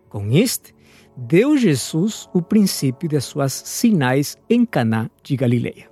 Com 0.08 0.30
este, 0.32 0.74
deu 1.16 1.56
Jesus 1.56 2.28
o 2.32 2.40
princípio 2.42 3.08
de 3.08 3.20
suas 3.20 3.52
sinais 3.52 4.36
em 4.48 4.64
Caná 4.64 5.10
de 5.22 5.36
Galileia. 5.36 5.89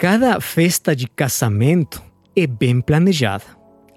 Cada 0.00 0.40
festa 0.40 0.96
de 0.96 1.06
casamento 1.06 2.02
é 2.34 2.46
bem 2.46 2.80
planejada. 2.80 3.44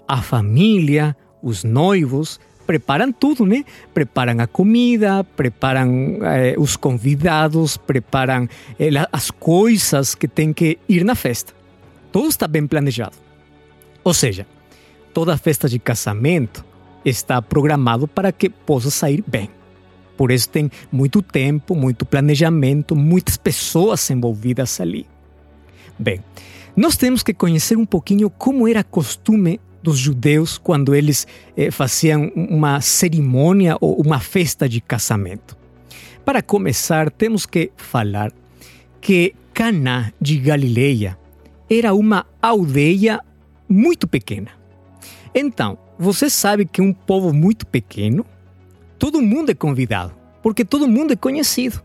A 0.06 0.22
família, 0.22 1.16
os 1.42 1.64
noivos, 1.64 2.42
preparam 2.68 3.10
tudo, 3.10 3.46
né? 3.46 3.64
Preparam 3.94 4.38
a 4.42 4.46
comida, 4.46 5.24
preparam 5.24 6.20
eh, 6.22 6.56
os 6.58 6.76
convidados, 6.76 7.78
preparam 7.78 8.50
eh, 8.78 8.90
as 9.14 9.32
coisas 9.32 10.14
que 10.14 10.28
tem 10.28 10.52
que 10.52 10.78
ir 10.90 11.06
na 11.06 11.16
festa. 11.16 11.54
Tudo 12.12 12.28
está 12.28 12.50
bem 12.50 12.68
planejado. 12.68 13.16
Ou 14.04 14.14
seja, 14.14 14.46
toda 15.14 15.38
festa 15.38 15.70
de 15.70 15.80
casamento 15.80 16.66
está 17.06 17.42
programado 17.42 18.10
para 18.10 18.34
que 18.34 18.50
possa 18.50 18.92
sair 18.92 19.24
bem. 19.26 19.50
Por 20.18 20.32
isso 20.32 20.50
tem 20.50 20.70
muito 20.92 21.22
tempo, 21.22 21.74
muito 21.74 22.06
planejamento, 22.06 22.94
muitas 22.94 23.38
pessoas 23.38 24.10
envolvidas 24.10 24.82
ali. 24.82 25.13
Bem, 25.98 26.22
nós 26.76 26.98
temos 26.98 27.22
que 27.22 27.34
conhecer 27.34 27.78
um 27.78 27.86
pouquinho 27.86 28.30
como 28.30 28.68
era 28.68 28.84
costume 28.84 29.60
dos 29.82 29.98
judeus 29.98 30.58
quando 30.58 30.96
eles 30.96 31.28
eh, 31.58 31.70
faziam 31.70 32.32
uma 32.36 32.80
cerimônia 32.82 33.78
ou 33.82 34.02
uma 34.02 34.20
festa 34.20 34.68
de 34.68 34.80
casamento. 34.80 35.58
Para 36.24 36.42
começar, 36.42 37.12
temos 37.12 37.46
que 37.46 37.72
falar 37.76 38.32
que 39.02 39.36
Caná 39.54 40.12
de 40.20 40.38
Galileia 40.38 41.18
era 41.70 41.94
uma 41.94 42.26
aldeia 42.42 43.20
muito 43.68 44.08
pequena. 44.08 44.52
Então, 45.36 45.78
você 46.00 46.30
sabe 46.30 46.66
que 46.66 46.82
um 46.82 46.94
povo 46.94 47.34
muito 47.34 47.68
pequeno, 47.68 48.26
todo 48.98 49.22
mundo 49.22 49.52
é 49.52 49.54
convidado, 49.54 50.14
porque 50.42 50.64
todo 50.64 50.88
mundo 50.88 51.12
é 51.12 51.16
conhecido. 51.16 51.84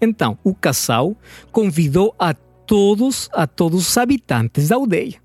Então, 0.00 0.38
o 0.42 0.54
casal 0.54 1.16
convidou 1.52 2.14
a 2.18 2.34
todos, 2.68 3.30
a 3.32 3.46
todos 3.46 3.88
os 3.88 3.96
habitantes 3.96 4.68
da 4.68 4.76
aldeia. 4.76 5.16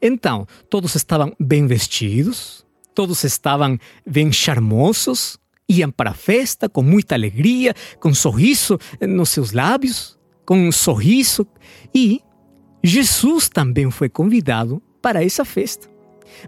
Então, 0.00 0.46
todos 0.68 0.94
estavam 0.94 1.34
bem 1.40 1.66
vestidos, 1.66 2.64
todos 2.94 3.24
estavam 3.24 3.78
bem 4.06 4.30
charmosos, 4.30 5.38
iam 5.66 5.90
para 5.90 6.10
a 6.10 6.14
festa 6.14 6.68
com 6.68 6.82
muita 6.82 7.14
alegria, 7.14 7.74
com 7.98 8.12
sorriso 8.12 8.78
nos 9.00 9.30
seus 9.30 9.52
lábios, 9.52 10.18
com 10.44 10.58
um 10.68 10.70
sorriso. 10.70 11.46
E 11.94 12.20
Jesus 12.84 13.48
também 13.48 13.90
foi 13.90 14.10
convidado 14.10 14.82
para 15.00 15.24
essa 15.24 15.46
festa. 15.46 15.88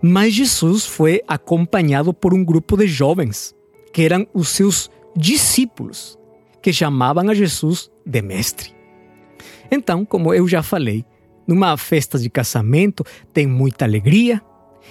Mas 0.03 0.35
Jesus 0.35 0.85
foi 0.85 1.23
acompanhado 1.27 2.13
por 2.13 2.35
um 2.35 2.45
grupo 2.45 2.77
de 2.77 2.87
jovens, 2.87 3.55
que 3.91 4.03
eram 4.03 4.27
os 4.35 4.51
seus 4.51 4.91
discípulos, 5.17 6.19
que 6.63 6.75
chamavam 6.75 7.31
a 7.31 7.35
Jesus 7.35 7.91
de 8.05 8.21
mestre. 8.21 8.80
Então, 9.71 10.05
como 10.05 10.35
eu 10.35 10.49
já 10.49 10.63
falei, 10.63 11.05
numa 11.47 11.77
festa 11.77 12.19
de 12.19 12.29
casamento 12.29 13.05
tem 13.33 13.47
muita 13.47 13.85
alegria 13.85 14.41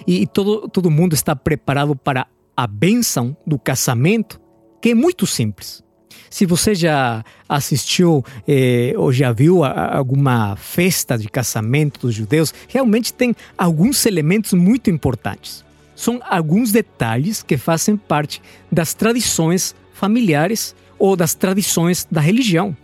e 0.07 0.25
todo, 0.27 0.67
todo 0.69 0.91
mundo 0.91 1.13
está 1.13 1.36
preparado 1.36 1.95
para 1.95 2.27
a 2.55 2.67
bênção 2.67 3.36
do 3.45 3.57
casamento, 3.57 4.39
que 4.81 4.89
é 4.89 4.95
muito 4.95 5.25
simples. 5.25 5.83
Se 6.29 6.45
você 6.45 6.75
já 6.75 7.24
assistiu 7.48 8.24
eh, 8.48 8.93
ou 8.98 9.12
já 9.12 9.31
viu 9.31 9.63
a, 9.63 9.98
alguma 9.98 10.55
festa 10.55 11.17
de 11.17 11.27
casamento 11.27 12.01
dos 12.01 12.13
judeus, 12.13 12.53
realmente 12.67 13.13
tem 13.13 13.36
alguns 13.57 14.05
elementos 14.05 14.53
muito 14.53 14.91
importantes. 14.91 15.65
São 15.95 16.21
alguns 16.29 16.71
detalhes 16.71 17.41
que 17.41 17.57
fazem 17.57 17.98
parte 17.98 18.41
das 18.71 18.93
tradições 18.93 19.75
familiares 19.93 20.75
ou 21.00 21.15
das 21.15 21.33
tradições 21.33 22.07
da 22.09 22.21
religião. 22.21 22.75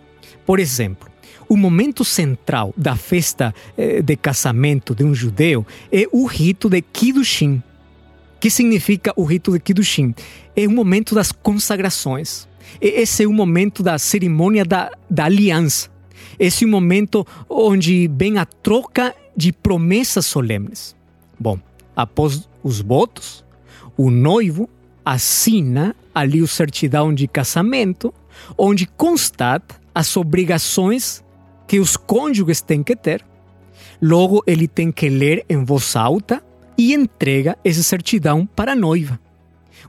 Por 0.46 0.60
exemplo, 0.60 1.10
o 1.48 1.58
momento 1.58 2.04
central 2.04 2.74
da 2.76 2.96
festa 2.96 3.54
eh, 3.78 4.02
de 4.02 4.16
casamento 4.16 4.96
de 4.96 5.04
um 5.04 5.14
judeu 5.14 5.66
é 5.92 6.08
o 6.12 6.26
rito 6.26 6.70
de 6.70 6.82
Kiddushin. 6.82 7.62
Que 8.40 8.50
significa 8.50 9.14
o 9.16 9.24
rito 9.24 9.52
de 9.52 9.60
Kiddushin? 9.60 10.14
É 10.56 10.68
o 10.68 10.72
momento 10.72 11.16
das 11.16 11.32
consagrações. 11.32 12.48
Esse 12.82 13.24
é 13.24 13.28
o 13.28 13.34
momento 13.34 13.82
da 13.82 13.98
cerimônia 13.98 14.66
da, 14.66 14.92
da 15.10 15.26
aliança. 15.26 15.90
Esse 16.38 16.64
é 16.64 16.68
o 16.68 16.72
momento 16.72 17.26
onde 17.50 18.10
vem 18.14 18.38
a 18.38 18.46
troca 18.46 19.16
de 19.36 19.52
promessas 19.52 20.26
solenes. 20.26 20.96
Bom, 21.40 21.60
após 21.96 22.48
os 22.64 22.82
votos, 22.82 23.44
o 23.98 24.10
noivo 24.10 24.70
assina 25.04 25.96
ali 26.14 26.42
o 26.42 26.48
certidão 26.48 27.14
de 27.14 27.28
casamento, 27.28 28.14
onde 28.58 28.86
constata 28.86 29.76
as 29.94 30.18
obrigações 30.18 31.24
que 31.68 31.80
os 31.80 31.98
cônjuges 31.98 32.62
têm 32.62 32.84
que 32.84 32.96
ter. 32.96 33.26
Logo, 34.02 34.44
ele 34.46 34.68
tem 34.68 34.92
que 34.92 35.10
ler 35.10 35.46
em 35.50 35.64
voz 35.64 35.96
alta 35.96 36.44
e 36.78 36.94
entrega 36.94 37.58
essa 37.64 37.82
certidão 37.82 38.46
para 38.46 38.74
a 38.74 38.76
noiva. 38.76 39.20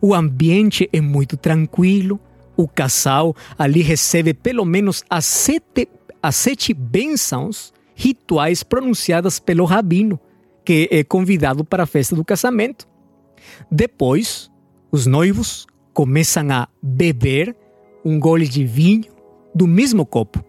O 0.00 0.14
ambiente 0.14 0.88
é 0.92 1.00
muito 1.00 1.36
tranquilo. 1.36 2.20
O 2.56 2.66
casal 2.66 3.34
ali 3.58 3.82
recebe 3.82 4.32
pelo 4.32 4.64
menos 4.64 5.04
as 5.10 5.24
sete, 5.24 5.88
as 6.22 6.36
sete 6.36 6.72
bênçãos 6.72 7.72
rituais 7.94 8.62
pronunciadas 8.62 9.38
pelo 9.38 9.64
rabino, 9.64 10.20
que 10.64 10.88
é 10.90 11.02
convidado 11.02 11.64
para 11.64 11.84
a 11.84 11.86
festa 11.86 12.14
do 12.14 12.24
casamento. 12.24 12.86
Depois, 13.70 14.50
os 14.90 15.06
noivos 15.06 15.66
começam 15.92 16.50
a 16.50 16.68
beber 16.82 17.56
um 18.04 18.20
gole 18.20 18.46
de 18.46 18.64
vinho 18.64 19.04
do 19.54 19.66
mesmo 19.66 20.04
copo. 20.04 20.44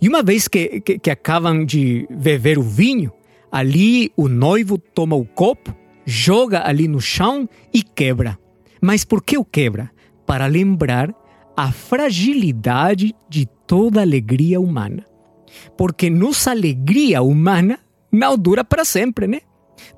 E 0.00 0.08
uma 0.08 0.22
vez 0.22 0.48
que, 0.48 0.80
que, 0.80 0.98
que 0.98 1.10
acabam 1.10 1.64
de 1.64 2.06
beber 2.10 2.58
o 2.58 2.62
vinho, 2.62 3.12
ali 3.50 4.12
o 4.16 4.28
noivo 4.28 4.78
toma 4.78 5.16
o 5.16 5.24
copo, 5.24 5.74
joga 6.04 6.66
ali 6.66 6.86
no 6.88 7.00
chão 7.00 7.48
e 7.72 7.82
quebra. 7.82 8.38
Mas 8.80 9.04
por 9.04 9.22
que 9.22 9.36
o 9.36 9.44
quebra? 9.44 9.90
Para 10.26 10.46
lembrar 10.46 11.14
a 11.56 11.70
fragilidade 11.72 13.14
de 13.28 13.46
toda 13.66 14.00
alegria 14.00 14.60
humana. 14.60 15.04
Porque 15.76 16.08
nossa 16.08 16.50
alegria 16.50 17.22
humana 17.22 17.78
não 18.10 18.36
dura 18.36 18.64
para 18.64 18.84
sempre, 18.84 19.26
né? 19.26 19.40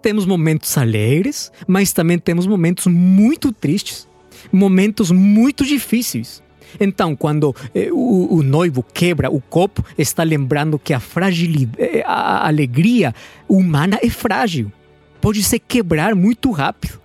Temos 0.00 0.26
momentos 0.26 0.76
alegres, 0.76 1.52
mas 1.66 1.92
também 1.92 2.18
temos 2.18 2.46
momentos 2.46 2.87
muito 2.87 3.52
tristes, 3.52 4.08
momentos 4.52 5.11
muito 5.11 5.64
difíceis. 5.64 6.41
Então, 6.80 7.14
quando 7.14 7.54
eh, 7.74 7.90
o, 7.92 8.36
o, 8.36 8.42
noivo 8.42 8.82
quebra 8.82 9.30
o 9.30 9.40
copo, 9.40 9.84
está 9.96 10.22
lembrando 10.22 10.78
que 10.78 10.92
a 10.92 11.00
fragilidade, 11.00 11.82
eh, 11.82 12.02
a 12.04 12.46
alegria 12.46 13.14
humana 13.48 13.98
é 14.02 14.08
frágil. 14.08 14.72
Pode 15.20 15.42
se 15.42 15.58
quebrar 15.58 16.14
muito 16.14 16.50
rápido. 16.50 17.00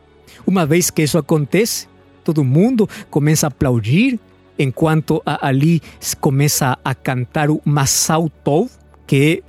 Uma 0.46 0.66
vez 0.66 0.90
que 0.90 1.04
isso 1.04 1.18
acontece, 1.18 1.88
todo 2.24 2.44
mundo 2.44 2.90
começa 3.10 3.48
a 3.48 3.50
aplaudir, 3.50 4.20
enquanto 4.58 5.22
ali 5.26 5.82
começa 6.20 6.78
a 6.84 6.96
cantar 6.96 7.50
o 7.50 7.62
Masal 7.64 8.30
Tov, 8.44 8.72
que 9.06 9.44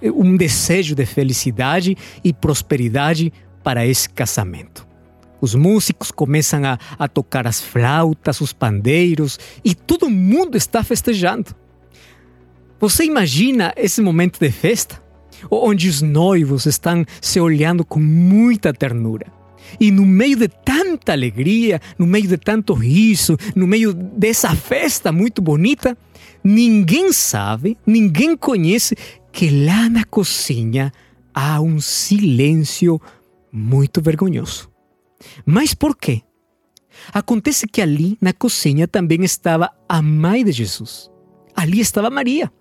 é 0.00 0.10
um 0.10 0.36
desejo 0.36 0.94
de 0.94 1.06
felicidade 1.06 1.96
e 2.22 2.32
prosperidade 2.32 3.32
para 3.62 3.86
esse 3.86 4.08
casamento. 4.08 4.86
Os 5.44 5.54
músicos 5.54 6.10
começam 6.10 6.64
a, 6.64 6.78
a 6.98 7.06
tocar 7.06 7.46
as 7.46 7.60
flautas, 7.60 8.40
os 8.40 8.54
pandeiros 8.54 9.38
e 9.62 9.74
todo 9.74 10.08
mundo 10.08 10.56
está 10.56 10.82
festejando. 10.82 11.54
Você 12.80 13.04
imagina 13.04 13.70
esse 13.76 14.00
momento 14.00 14.40
de 14.40 14.50
festa? 14.50 15.02
Onde 15.50 15.86
os 15.86 16.00
noivos 16.00 16.64
estão 16.64 17.04
se 17.20 17.38
olhando 17.38 17.84
com 17.84 18.00
muita 18.00 18.72
ternura. 18.72 19.26
E 19.78 19.90
no 19.90 20.06
meio 20.06 20.38
de 20.38 20.48
tanta 20.48 21.12
alegria, 21.12 21.78
no 21.98 22.06
meio 22.06 22.26
de 22.26 22.38
tanto 22.38 22.72
riso, 22.72 23.36
no 23.54 23.66
meio 23.66 23.92
dessa 23.92 24.56
festa 24.56 25.12
muito 25.12 25.42
bonita, 25.42 25.94
ninguém 26.42 27.12
sabe, 27.12 27.76
ninguém 27.86 28.34
conhece 28.34 28.96
que 29.30 29.50
lá 29.50 29.90
na 29.90 30.06
cozinha 30.06 30.90
há 31.34 31.60
um 31.60 31.78
silêncio 31.82 32.98
muito 33.52 34.00
vergonhoso. 34.00 34.72
Mas 35.44 35.74
por 35.74 35.96
quê? 35.96 36.22
Acontece 37.12 37.66
que 37.66 37.80
ali 37.80 38.16
na 38.20 38.32
cozinha 38.32 38.86
também 38.86 39.24
estava 39.24 39.70
a 39.88 40.00
mãe 40.00 40.44
de 40.44 40.52
Jesus. 40.52 41.10
Ali 41.54 41.80
estava 41.80 42.10
Maria. 42.10 42.52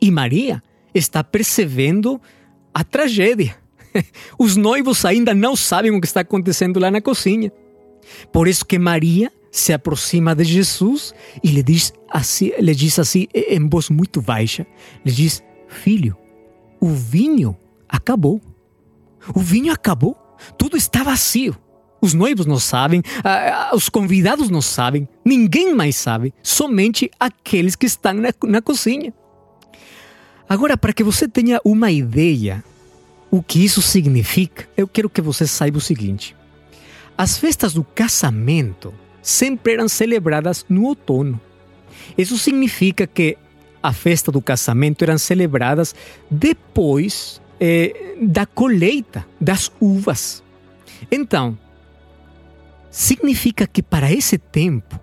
E 0.00 0.10
Maria 0.10 0.62
está 0.94 1.24
percebendo 1.24 2.20
a 2.72 2.84
tragédia. 2.84 3.56
Os 4.38 4.56
noivos 4.56 5.04
ainda 5.04 5.34
não 5.34 5.56
sabem 5.56 5.90
o 5.90 6.00
que 6.00 6.06
está 6.06 6.20
acontecendo 6.20 6.78
lá 6.78 6.90
na 6.90 7.00
cozinha. 7.00 7.52
Por 8.32 8.48
isso 8.48 8.64
que 8.64 8.78
Maria 8.78 9.32
se 9.50 9.72
aproxima 9.72 10.34
de 10.34 10.44
Jesus 10.44 11.14
e 11.42 11.48
lhe 11.48 11.62
diz 11.62 11.92
assim, 12.10 12.52
lhe 12.58 12.74
diz 12.74 12.98
assim 12.98 13.28
em 13.32 13.68
voz 13.68 13.88
muito 13.88 14.20
baixa, 14.20 14.66
lhe 15.04 15.12
diz: 15.12 15.42
"Filho, 15.68 16.16
o 16.80 16.88
vinho 16.88 17.56
acabou. 17.88 18.42
O 19.34 19.40
vinho 19.40 19.72
acabou. 19.72 20.16
Tudo 20.58 20.76
está 20.76 21.02
vazio. 21.02 21.56
Os 22.04 22.12
noivos 22.12 22.44
não 22.44 22.58
sabem, 22.58 23.02
os 23.72 23.88
convidados 23.88 24.50
não 24.50 24.60
sabem, 24.60 25.08
ninguém 25.24 25.74
mais 25.74 25.96
sabe, 25.96 26.34
somente 26.42 27.10
aqueles 27.18 27.74
que 27.74 27.86
estão 27.86 28.12
na, 28.12 28.28
na 28.44 28.60
cozinha. 28.60 29.10
Agora, 30.46 30.76
para 30.76 30.92
que 30.92 31.02
você 31.02 31.26
tenha 31.26 31.58
uma 31.64 31.90
ideia 31.90 32.62
o 33.30 33.42
que 33.42 33.64
isso 33.64 33.80
significa, 33.80 34.68
eu 34.76 34.86
quero 34.86 35.08
que 35.08 35.22
você 35.22 35.46
saiba 35.46 35.78
o 35.78 35.80
seguinte: 35.80 36.36
as 37.16 37.38
festas 37.38 37.72
do 37.72 37.82
casamento 37.82 38.92
sempre 39.22 39.72
eram 39.72 39.88
celebradas 39.88 40.66
no 40.68 40.84
outono. 40.84 41.40
Isso 42.18 42.36
significa 42.36 43.06
que 43.06 43.38
a 43.82 43.94
festa 43.94 44.30
do 44.30 44.42
casamento 44.42 45.02
eram 45.04 45.16
celebradas 45.16 45.94
depois 46.30 47.40
eh, 47.58 48.14
da 48.20 48.44
colheita 48.44 49.26
das 49.40 49.72
uvas. 49.80 50.44
Então, 51.10 51.58
significa 52.94 53.66
que 53.66 53.82
para 53.82 54.12
esse 54.12 54.38
tempo, 54.38 55.00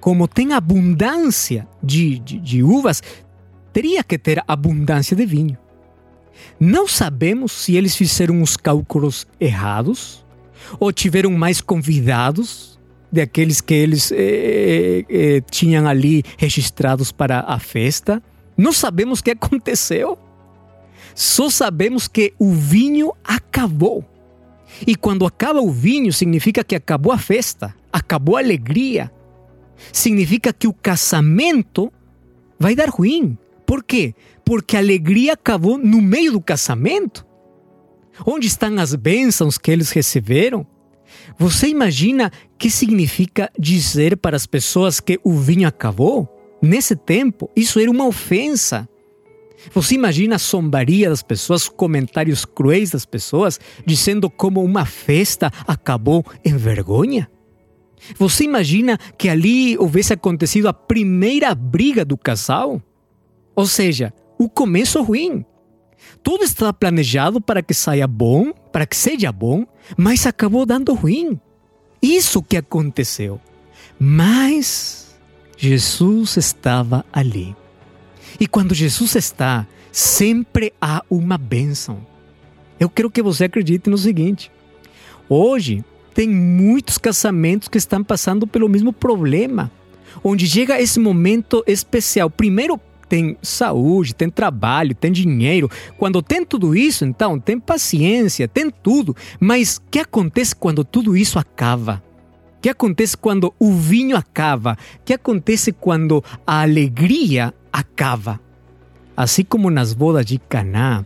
como 0.00 0.26
tem 0.26 0.52
abundância 0.52 1.64
de, 1.80 2.18
de, 2.18 2.40
de 2.40 2.62
uvas, 2.64 3.00
teria 3.72 4.02
que 4.02 4.18
ter 4.18 4.42
abundância 4.48 5.16
de 5.16 5.24
vinho. 5.24 5.56
Não 6.58 6.88
sabemos 6.88 7.52
se 7.52 7.76
eles 7.76 7.94
fizeram 7.94 8.42
os 8.42 8.56
cálculos 8.56 9.28
errados 9.38 10.26
ou 10.80 10.92
tiveram 10.92 11.30
mais 11.30 11.60
convidados 11.60 12.80
daqueles 13.12 13.60
que 13.60 13.74
eles 13.74 14.10
eh, 14.10 15.04
eh, 15.08 15.40
tinham 15.48 15.86
ali 15.86 16.24
registrados 16.36 17.12
para 17.12 17.44
a 17.46 17.60
festa. 17.60 18.20
Não 18.56 18.72
sabemos 18.72 19.20
o 19.20 19.24
que 19.24 19.30
aconteceu. 19.30 20.18
Só 21.14 21.48
sabemos 21.48 22.08
que 22.08 22.34
o 22.40 22.50
vinho 22.50 23.12
acabou. 23.22 24.04
E 24.86 24.96
quando 24.96 25.26
acaba 25.26 25.60
o 25.60 25.70
vinho, 25.70 26.12
significa 26.12 26.64
que 26.64 26.74
acabou 26.74 27.12
a 27.12 27.18
festa, 27.18 27.74
acabou 27.92 28.36
a 28.36 28.40
alegria. 28.40 29.10
Significa 29.92 30.52
que 30.52 30.66
o 30.66 30.72
casamento 30.72 31.92
vai 32.58 32.74
dar 32.74 32.88
ruim. 32.88 33.36
Por 33.66 33.82
quê? 33.82 34.14
Porque 34.44 34.76
a 34.76 34.80
alegria 34.80 35.34
acabou 35.34 35.78
no 35.78 36.00
meio 36.00 36.32
do 36.32 36.40
casamento. 36.40 37.26
Onde 38.26 38.46
estão 38.46 38.78
as 38.78 38.94
bênçãos 38.94 39.58
que 39.58 39.70
eles 39.70 39.90
receberam? 39.90 40.66
Você 41.38 41.68
imagina 41.68 42.30
que 42.58 42.70
significa 42.70 43.50
dizer 43.58 44.16
para 44.16 44.36
as 44.36 44.46
pessoas 44.46 45.00
que 45.00 45.18
o 45.24 45.32
vinho 45.32 45.66
acabou? 45.66 46.28
Nesse 46.62 46.96
tempo, 46.96 47.50
isso 47.54 47.78
era 47.78 47.90
uma 47.90 48.06
ofensa. 48.06 48.88
Você 49.72 49.94
imagina 49.94 50.34
a 50.36 50.38
zombaria 50.38 51.08
das 51.08 51.22
pessoas, 51.22 51.68
comentários 51.68 52.44
cruéis 52.44 52.90
das 52.90 53.04
pessoas, 53.06 53.58
dizendo 53.84 54.28
como 54.28 54.62
uma 54.62 54.84
festa 54.84 55.50
acabou 55.66 56.24
em 56.44 56.56
vergonha? 56.56 57.30
Você 58.18 58.44
imagina 58.44 58.98
que 59.16 59.28
ali 59.28 59.78
houvesse 59.78 60.12
acontecido 60.12 60.68
a 60.68 60.72
primeira 60.74 61.54
briga 61.54 62.04
do 62.04 62.18
casal? 62.18 62.82
Ou 63.56 63.66
seja, 63.66 64.12
o 64.38 64.48
começo 64.48 65.02
ruim. 65.02 65.44
Tudo 66.22 66.44
estava 66.44 66.72
planejado 66.72 67.40
para 67.40 67.62
que 67.62 67.72
saia 67.72 68.06
bom, 68.06 68.52
para 68.72 68.86
que 68.86 68.96
seja 68.96 69.32
bom, 69.32 69.66
mas 69.96 70.26
acabou 70.26 70.66
dando 70.66 70.92
ruim. 70.94 71.40
Isso 72.02 72.42
que 72.42 72.56
aconteceu. 72.56 73.40
Mas 73.98 75.16
Jesus 75.56 76.36
estava 76.36 77.04
ali. 77.12 77.56
E 78.38 78.46
quando 78.46 78.74
Jesus 78.74 79.14
está, 79.14 79.66
sempre 79.92 80.72
há 80.80 81.02
uma 81.08 81.38
bênção. 81.38 82.04
Eu 82.78 82.88
quero 82.88 83.10
que 83.10 83.22
você 83.22 83.44
acredite 83.44 83.88
no 83.88 83.96
seguinte: 83.96 84.50
hoje 85.28 85.84
tem 86.12 86.28
muitos 86.28 86.98
casamentos 86.98 87.68
que 87.68 87.78
estão 87.78 88.02
passando 88.02 88.46
pelo 88.46 88.68
mesmo 88.68 88.92
problema, 88.92 89.70
onde 90.22 90.46
chega 90.46 90.80
esse 90.80 90.98
momento 90.98 91.62
especial. 91.66 92.28
Primeiro, 92.28 92.80
tem 93.08 93.36
saúde, 93.42 94.14
tem 94.14 94.28
trabalho, 94.28 94.94
tem 94.94 95.12
dinheiro. 95.12 95.70
Quando 95.98 96.22
tem 96.22 96.44
tudo 96.44 96.74
isso, 96.74 97.04
então 97.04 97.38
tem 97.38 97.58
paciência, 97.58 98.48
tem 98.48 98.70
tudo. 98.70 99.16
Mas 99.38 99.76
o 99.76 99.82
que 99.90 99.98
acontece 99.98 100.54
quando 100.56 100.84
tudo 100.84 101.16
isso 101.16 101.38
acaba? 101.38 102.02
O 102.58 102.60
que 102.62 102.68
acontece 102.68 103.16
quando 103.16 103.52
o 103.58 103.72
vinho 103.72 104.16
acaba? 104.16 104.76
O 104.96 105.04
que 105.04 105.12
acontece 105.12 105.70
quando 105.70 106.24
a 106.46 106.62
alegria 106.62 107.54
acaba. 107.74 108.40
Assim 109.16 109.42
como 109.42 109.68
nas 109.68 109.92
bodas 109.92 110.24
de 110.24 110.38
Caná, 110.38 111.04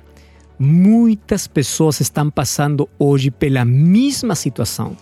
muitas 0.59 1.47
pessoas 1.47 1.99
estão 2.01 2.31
passando 2.31 2.87
hoje 2.99 3.31
pela 3.31 3.65
mesma 3.65 4.35
situação. 4.35 4.95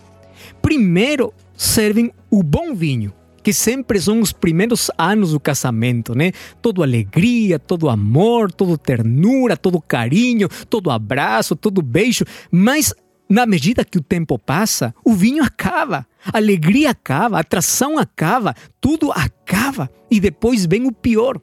Primeiro, 0.61 1.33
servem 1.57 2.13
o 2.31 2.41
bom 2.41 2.73
vinho, 2.73 3.13
que 3.43 3.51
sempre 3.51 3.99
são 3.99 4.21
os 4.21 4.31
primeiros 4.31 4.89
anos 4.97 5.33
do 5.33 5.41
casamento, 5.41 6.15
né? 6.15 6.31
Todo 6.61 6.83
alegria, 6.83 7.59
todo 7.59 7.89
amor, 7.89 8.49
todo 8.49 8.77
ternura, 8.77 9.57
todo 9.57 9.81
carinho, 9.81 10.47
todo 10.69 10.89
abraço, 10.89 11.53
todo 11.53 11.81
beijo, 11.81 12.23
mas 12.49 12.93
na 13.29 13.45
medida 13.45 13.83
que 13.83 13.97
o 13.97 14.03
tempo 14.03 14.39
passa, 14.39 14.95
o 15.03 15.13
vinho 15.13 15.43
acaba, 15.43 16.07
a 16.25 16.37
alegria 16.37 16.91
acaba, 16.91 17.37
a 17.37 17.41
atração 17.41 17.97
acaba, 17.97 18.55
tudo 18.79 19.11
acaba 19.11 19.89
e 20.09 20.17
depois 20.19 20.65
vem 20.65 20.87
o 20.87 20.93
pior. 20.93 21.41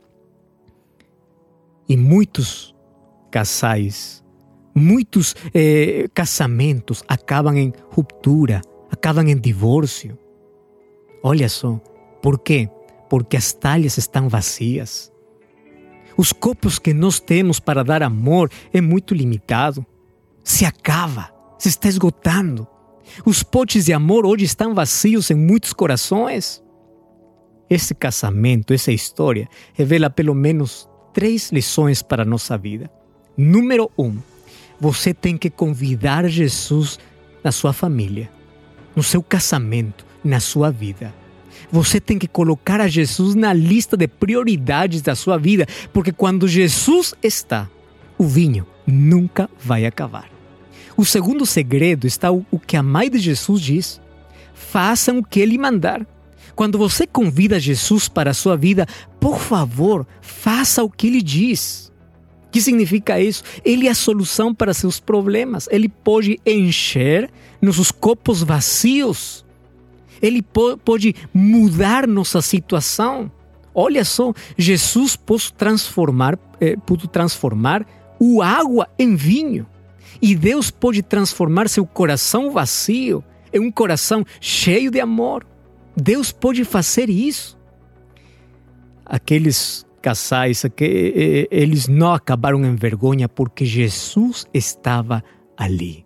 E 1.89 1.97
muitos 1.97 2.75
casais, 3.31 4.25
muitos 4.75 5.35
eh, 5.53 6.09
casamentos 6.15 7.03
acabam 7.09 7.57
em 7.57 7.73
ruptura, 7.91 8.63
acabam 8.91 9.29
em 9.29 9.37
divórcio. 9.37 10.19
Olha 11.23 11.49
só, 11.49 11.81
por 12.23 12.39
quê? 12.39 12.69
Porque 13.09 13.37
as 13.37 13.53
talhas 13.53 13.99
estão 13.99 14.29
vazias. 14.29 15.13
Os 16.17 16.33
copos 16.33 16.79
que 16.79 16.95
nós 16.95 17.19
temos 17.19 17.59
para 17.59 17.83
dar 17.83 18.03
amor 18.03 18.51
é 18.73 18.81
muito 18.81 19.15
limitado. 19.15 19.85
Se 20.43 20.65
acaba, 20.65 21.33
se 21.59 21.69
está 21.69 21.89
esgotando. 21.89 22.67
Os 23.25 23.43
potes 23.43 23.87
de 23.87 23.93
amor 23.93 24.25
hoje 24.25 24.45
estão 24.45 24.75
vazios 24.75 25.31
em 25.31 25.35
muitos 25.35 25.73
corações. 25.73 26.63
Esse 27.69 27.95
casamento, 27.95 28.73
essa 28.73 28.93
história, 28.93 29.49
revela 29.73 30.09
pelo 30.09 30.35
menos 30.35 30.89
três 31.15 31.51
lições 31.53 32.03
para 32.03 32.23
a 32.23 32.27
nossa 32.27 32.59
vida. 32.59 32.91
Número 33.37 33.91
um, 33.97 34.19
você 34.79 35.15
tem 35.15 35.39
que 35.39 35.49
convidar 35.49 36.29
Jesus 36.29 36.99
na 37.43 37.53
sua 37.53 37.73
família, 37.73 38.29
no 38.95 39.03
seu 39.03 39.23
casamento, 39.23 40.05
na 40.23 40.41
sua 40.41 40.71
vida. 40.71 41.15
Você 41.71 42.01
tem 42.01 42.19
que 42.19 42.29
colocar 42.29 42.81
a 42.81 42.89
Jesus 42.89 43.35
na 43.35 43.53
lista 43.53 43.97
de 43.97 44.09
prioridades 44.09 45.01
da 45.01 45.15
sua 45.15 45.39
vida, 45.39 45.67
porque 45.93 46.13
quando 46.13 46.49
Jesus 46.49 47.15
está, 47.23 47.71
o 48.19 48.27
vinho 48.27 48.67
nunca 48.87 49.49
vai 49.59 49.87
acabar. 49.87 50.29
O 50.97 51.05
segundo 51.05 51.47
segredo 51.47 52.07
está 52.07 52.31
o, 52.31 52.45
que 52.67 52.77
a 52.77 52.83
mãe 52.83 53.11
de 53.11 53.19
Jesus 53.19 53.61
diz: 53.61 54.01
façam 54.53 55.19
o 55.19 55.25
que 55.25 55.41
ele 55.41 55.59
mandar. 55.59 56.07
Quando 56.55 56.79
você 56.79 57.07
convida 57.07 57.59
Jesus 57.59 58.09
para 58.09 58.31
a 58.31 58.35
sua 58.35 58.57
vida, 58.57 58.87
por 59.21 59.39
favor, 59.39 60.07
faça 60.21 60.83
o 60.83 60.91
que 60.91 61.07
ele 61.07 61.23
diz. 61.23 61.93
O 62.47 62.51
que 62.51 62.61
significa 62.61 63.21
isso? 63.21 63.43
Ele 63.65 63.89
é 63.89 63.91
a 63.91 63.95
solução 63.95 64.55
para 64.55 64.73
seus 64.73 65.01
problemas. 65.01 65.69
Ele 65.71 65.89
pode 65.89 66.41
encher 66.47 67.31
nossos 67.61 67.91
copos 67.91 68.43
vazios 68.43 69.45
ele 70.25 70.43
pode 70.43 71.15
mudar 71.35 72.07
nossa 72.07 72.41
situação. 72.41 73.31
Olha 73.75 74.07
só, 74.07 74.33
Jesus 74.57 75.17
pôde 75.17 75.53
transformar, 75.53 76.39
eh, 76.59 76.77
pôde 76.87 77.07
transformar 77.09 77.87
o 78.19 78.41
água 78.41 78.89
em 78.99 79.15
vinho. 79.17 79.67
E 80.23 80.35
Deus 80.35 80.71
pode 80.71 81.03
transformar 81.03 81.69
seu 81.69 81.85
coração 81.85 82.51
vazio 82.51 83.23
em 83.53 83.61
um 83.61 83.71
coração 83.71 84.25
cheio 84.41 84.91
de 84.91 84.99
amor. 84.99 85.45
Deus 85.97 86.33
pode 86.33 86.65
fazer 86.65 87.09
isso. 87.09 87.59
Aqueles 89.05 89.87
casais 90.03 90.65
eles 91.51 91.89
não 91.89 92.13
acabaram 92.13 92.65
em 92.65 92.75
vergonha 92.75 93.29
porque 93.29 93.65
Jesus 93.65 94.47
estava 94.53 95.23
ali. 95.57 96.05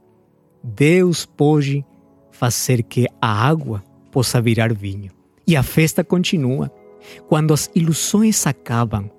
Deus 0.62 1.24
pode 1.24 1.84
fazer 2.30 2.82
que 2.82 3.06
a 3.20 3.48
água 3.48 3.82
possa 4.10 4.40
virar 4.40 4.72
vinho. 4.72 5.10
E 5.46 5.56
a 5.56 5.62
festa 5.62 6.04
continua. 6.04 6.70
Quando 7.28 7.54
as 7.54 7.70
ilusões 7.74 8.46
acabam, 8.46 9.10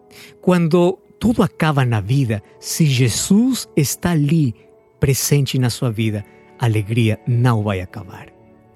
quando 0.42 0.98
tudo 1.20 1.42
acaba 1.42 1.84
na 1.84 2.00
vida, 2.00 2.42
se 2.60 2.86
Jesus 2.86 3.68
está 3.76 4.12
ali, 4.12 4.54
presente 5.00 5.58
na 5.58 5.70
sua 5.70 5.92
vida, 5.92 6.24
a 6.60 6.66
alegria 6.66 7.20
não 7.28 7.64
vai 7.64 7.82
acabar. 7.82 8.28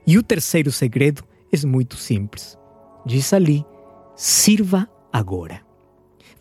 E 0.05 0.17
o 0.17 0.23
terceiro 0.23 0.71
segredo 0.71 1.23
é 1.61 1.67
muito 1.67 1.97
simples. 1.97 2.57
Diz 3.05 3.33
ali: 3.33 3.63
sirva 4.15 4.89
agora. 5.11 5.61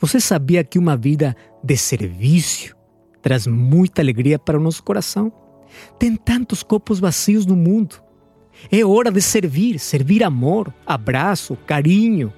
Você 0.00 0.18
sabia 0.18 0.64
que 0.64 0.78
uma 0.78 0.96
vida 0.96 1.36
de 1.62 1.76
serviço 1.76 2.74
traz 3.20 3.46
muita 3.46 4.00
alegria 4.00 4.38
para 4.38 4.58
o 4.58 4.62
nosso 4.62 4.82
coração? 4.82 5.30
Tem 5.98 6.16
tantos 6.16 6.62
copos 6.62 6.98
vazios 6.98 7.46
no 7.46 7.56
mundo. 7.56 7.96
É 8.70 8.84
hora 8.84 9.10
de 9.10 9.20
servir, 9.20 9.78
servir 9.78 10.24
amor, 10.24 10.72
abraço, 10.86 11.56
carinho. 11.66 12.32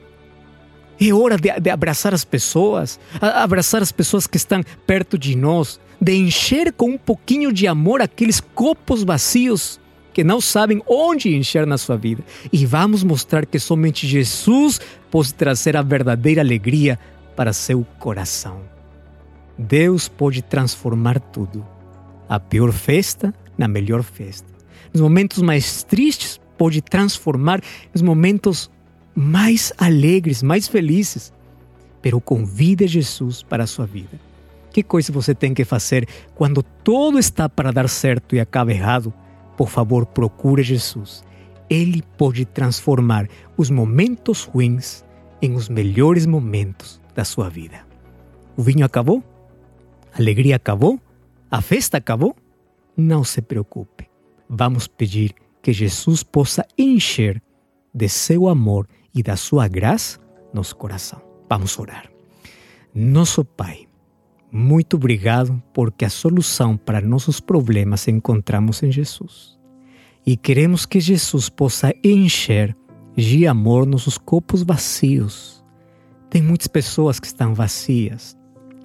É 1.01 1.13
hora 1.13 1.37
de, 1.37 1.51
de 1.61 1.71
abraçar 1.71 2.15
as 2.15 2.25
pessoas, 2.25 3.01
abraçar 3.21 3.83
as 3.83 3.91
pessoas 3.91 4.27
que 4.27 4.37
estão 4.37 4.63
perto 4.87 5.19
de 5.19 5.37
nós, 5.37 5.81
de 6.01 6.15
encher 6.15 6.73
com 6.73 6.91
um 6.91 6.99
pouquinho 6.99 7.53
de 7.53 7.67
amor 7.67 8.01
aqueles 8.01 8.41
copos 8.41 9.03
vazios 9.03 9.81
que 10.15 10.25
não 10.25 10.41
sabem 10.41 10.83
onde 10.87 11.37
encher 11.37 11.67
na 11.67 11.77
sua 11.77 11.97
vida. 11.97 12.25
E 12.51 12.65
vamos 12.65 13.05
mostrar 13.05 13.45
que 13.45 13.59
somente 13.59 14.07
Jesus 14.07 14.81
pode 15.11 15.35
trazer 15.35 15.77
a 15.77 15.83
verdadeira 15.83 16.41
alegria 16.41 16.99
para 17.37 17.53
seu 17.53 17.87
coração. 17.99 18.63
Deus 19.59 20.09
pode 20.09 20.41
transformar 20.41 21.21
tudo. 21.21 21.67
A 22.27 22.41
pior 22.41 22.73
festa 22.73 23.35
na 23.59 23.69
melhor 23.69 24.03
festa 24.03 24.55
nos 24.95 25.01
momentos 25.03 25.43
mais 25.43 25.83
tristes, 25.83 26.41
pode 26.57 26.81
transformar 26.81 27.61
nos 27.93 28.01
momentos 28.01 28.71
mais 29.13 29.73
alegres, 29.77 30.41
mais 30.41 30.69
felizes. 30.69 31.33
Pero 32.01 32.21
convide 32.21 32.87
Jesus 32.87 33.43
para 33.43 33.65
a 33.65 33.67
sua 33.67 33.87
vida. 33.87 34.21
Que 34.73 34.85
coisa 34.85 35.13
você 35.13 35.35
tem 35.35 35.53
que 35.53 35.65
fazer 35.65 36.09
quando 36.35 36.63
tudo 36.63 37.19
está 37.19 37.49
para 37.49 37.73
dar 37.73 37.89
certo 37.89 38.37
e 38.37 38.41
acaba 38.41 38.73
errado? 38.73 39.13
Por 39.57 39.69
favor, 39.69 40.07
procure 40.07 40.63
Jesus. 40.63 41.25
Ele 41.69 42.03
pode 42.17 42.45
transformar 42.45 43.29
os 43.57 43.71
momentos 43.71 44.45
ruins 44.45 45.05
em 45.41 45.55
os 45.55 45.69
melhores 45.69 46.27
momentos 46.27 47.01
da 47.15 47.25
sua 47.25 47.49
vida. 47.49 47.87
O 48.57 48.63
vinho 48.63 48.85
acabou? 48.85 49.23
A 50.13 50.19
alegria 50.19 50.57
acabou? 50.57 51.01
A 51.51 51.61
festa 51.61 51.99
acabou? 51.99 52.37
Não 52.97 53.25
se 53.25 53.41
preocupe 53.43 54.15
vamos 54.49 54.87
pedir 54.87 55.35
que 55.63 55.73
Jesus 55.73 56.23
possa 56.23 56.67
encher 56.77 57.43
de 57.93 58.09
seu 58.09 58.49
amor 58.49 58.87
e 59.15 59.23
da 59.23 59.37
sua 59.37 59.69
graça 59.69 60.19
nosso 60.53 60.77
coração. 60.77 61.21
Vamos 61.49 61.79
orar. 61.79 62.11
Nosso 62.95 63.45
Pai, 63.45 63.89
muito 64.55 64.97
obrigado 64.97 65.61
porque 65.73 66.05
a 66.05 66.11
solução 66.11 66.77
para 66.77 67.01
nossos 67.01 67.41
problemas 67.41 68.07
encontramos 68.09 68.83
em 68.83 68.93
Jesus. 68.93 69.59
E 70.25 70.37
queremos 70.37 70.87
que 70.87 71.01
Jesus 71.01 71.49
possa 71.49 71.93
encher 72.03 72.77
de 73.17 73.47
amor 73.47 73.87
nossos 73.87 74.17
copos 74.17 74.63
vazios. 74.63 75.63
Tem 76.31 76.41
muitas 76.41 76.69
pessoas 76.69 77.21
que 77.21 77.27
estão 77.27 77.55
vazias, 77.55 78.37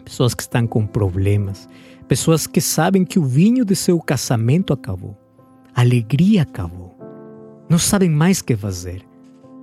pessoas 0.03 0.33
que 0.33 0.41
estão 0.41 0.67
com 0.67 0.85
problemas, 0.85 1.69
pessoas 2.07 2.47
que 2.47 2.59
sabem 2.59 3.05
que 3.05 3.19
o 3.19 3.23
vinho 3.23 3.63
de 3.63 3.75
seu 3.75 3.99
casamento 4.01 4.73
acabou 4.73 5.15
a 5.79 5.81
alegria 5.81 6.41
acabou. 6.41 6.93
Não 7.69 7.79
sabem 7.79 8.09
mais 8.09 8.39
o 8.39 8.43
que 8.43 8.55
fazer. 8.55 9.01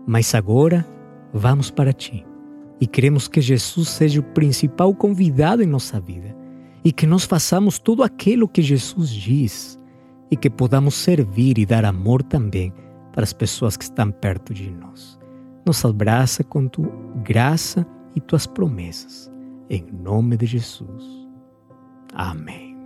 Mas 0.06 0.34
agora 0.34 0.86
vamos 1.30 1.70
para 1.70 1.92
ti. 1.92 2.24
E 2.80 2.86
queremos 2.86 3.26
que 3.28 3.40
Jesus 3.40 3.88
seja 3.88 4.20
o 4.20 4.22
principal 4.22 4.94
convidado 4.94 5.62
em 5.62 5.66
nossa 5.66 5.98
vida. 5.98 6.36
E 6.84 6.92
que 6.92 7.06
nós 7.06 7.24
façamos 7.24 7.78
tudo 7.78 8.02
aquilo 8.02 8.48
que 8.48 8.62
Jesus 8.62 9.10
diz. 9.10 9.78
E 10.30 10.36
que 10.36 10.50
podamos 10.50 10.94
servir 10.94 11.58
e 11.58 11.66
dar 11.66 11.84
amor 11.84 12.22
também 12.22 12.72
para 13.12 13.24
as 13.24 13.32
pessoas 13.32 13.76
que 13.76 13.84
estão 13.84 14.10
perto 14.10 14.52
de 14.52 14.70
nós. 14.70 15.18
Nos 15.64 15.84
abraça 15.84 16.44
com 16.44 16.68
tua 16.68 16.92
graça 17.24 17.86
e 18.14 18.20
tuas 18.20 18.46
promessas. 18.46 19.30
Em 19.70 19.84
nome 19.90 20.36
de 20.36 20.46
Jesus. 20.46 21.04
Amém. 22.14 22.76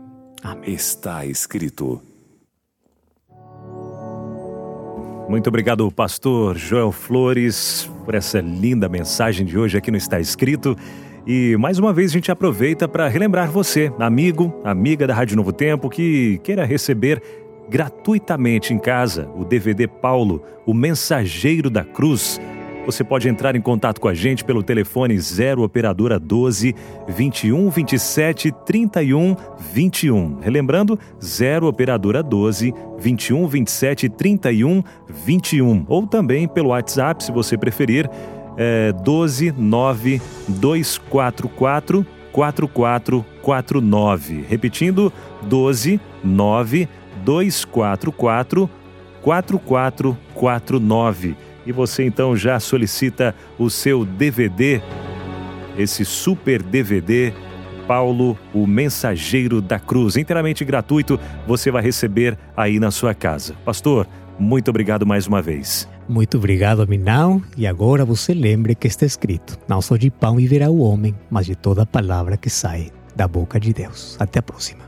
Amém. 0.42 0.72
Está 0.72 1.26
escrito 1.26 2.00
Muito 5.30 5.46
obrigado, 5.46 5.88
pastor 5.92 6.58
Joel 6.58 6.90
Flores, 6.90 7.88
por 8.04 8.16
essa 8.16 8.40
linda 8.40 8.88
mensagem 8.88 9.46
de 9.46 9.56
hoje 9.56 9.78
aqui 9.78 9.88
no 9.88 9.96
Está 9.96 10.18
Escrito. 10.18 10.76
E 11.24 11.56
mais 11.56 11.78
uma 11.78 11.92
vez 11.92 12.10
a 12.10 12.14
gente 12.14 12.32
aproveita 12.32 12.88
para 12.88 13.06
relembrar 13.06 13.48
você, 13.48 13.92
amigo, 14.00 14.52
amiga 14.64 15.06
da 15.06 15.14
Rádio 15.14 15.36
Novo 15.36 15.52
Tempo, 15.52 15.88
que 15.88 16.40
queira 16.42 16.64
receber 16.64 17.22
gratuitamente 17.68 18.74
em 18.74 18.78
casa 18.80 19.30
o 19.36 19.44
DVD 19.44 19.86
Paulo, 19.86 20.42
o 20.66 20.74
Mensageiro 20.74 21.70
da 21.70 21.84
Cruz 21.84 22.40
você 22.90 23.04
pode 23.04 23.28
entrar 23.28 23.54
em 23.54 23.60
contato 23.60 24.00
com 24.00 24.08
a 24.08 24.14
gente 24.14 24.42
pelo 24.42 24.64
telefone 24.64 25.16
0 25.16 25.62
operadora 25.62 26.18
12 26.18 26.74
21 27.06 27.70
27 27.70 28.50
31 28.66 29.36
21. 29.72 30.40
Relembrando, 30.40 30.98
0 31.22 31.68
operadora 31.68 32.20
12 32.20 32.74
21 32.98 33.46
27 33.46 34.08
31 34.08 34.82
21. 35.08 35.84
Ou 35.86 36.04
também 36.06 36.48
pelo 36.48 36.70
WhatsApp, 36.70 37.22
se 37.22 37.30
você 37.30 37.56
preferir, 37.56 38.10
é 38.56 38.92
12 38.92 39.54
9 39.56 40.20
244 40.48 42.04
4449. 42.32 44.44
Repetindo, 44.48 45.12
12 45.42 46.00
9 46.24 46.88
244 47.24 48.68
4449. 49.22 51.49
E 51.70 51.72
você 51.72 52.02
então 52.02 52.36
já 52.36 52.58
solicita 52.58 53.32
o 53.56 53.70
seu 53.70 54.04
DVD, 54.04 54.82
esse 55.78 56.04
super 56.04 56.60
DVD 56.60 57.32
Paulo, 57.86 58.36
o 58.52 58.66
Mensageiro 58.66 59.62
da 59.62 59.78
Cruz, 59.78 60.16
inteiramente 60.16 60.64
gratuito, 60.64 61.18
você 61.46 61.70
vai 61.70 61.80
receber 61.80 62.36
aí 62.56 62.80
na 62.80 62.90
sua 62.90 63.14
casa. 63.14 63.54
Pastor, 63.64 64.08
muito 64.36 64.68
obrigado 64.68 65.06
mais 65.06 65.28
uma 65.28 65.40
vez. 65.40 65.88
Muito 66.08 66.38
obrigado, 66.38 66.84
Minão. 66.88 67.40
E 67.56 67.68
agora 67.68 68.04
você 68.04 68.34
lembre 68.34 68.74
que 68.74 68.88
está 68.88 69.06
escrito: 69.06 69.56
Não 69.68 69.80
só 69.80 69.96
de 69.96 70.10
pão 70.10 70.34
viverá 70.34 70.68
o 70.70 70.80
homem, 70.80 71.14
mas 71.30 71.46
de 71.46 71.54
toda 71.54 71.86
palavra 71.86 72.36
que 72.36 72.50
sai 72.50 72.90
da 73.14 73.28
boca 73.28 73.60
de 73.60 73.72
Deus. 73.72 74.16
Até 74.18 74.40
a 74.40 74.42
próxima. 74.42 74.82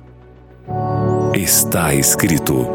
Está 1.33 1.95
escrito 1.95 2.67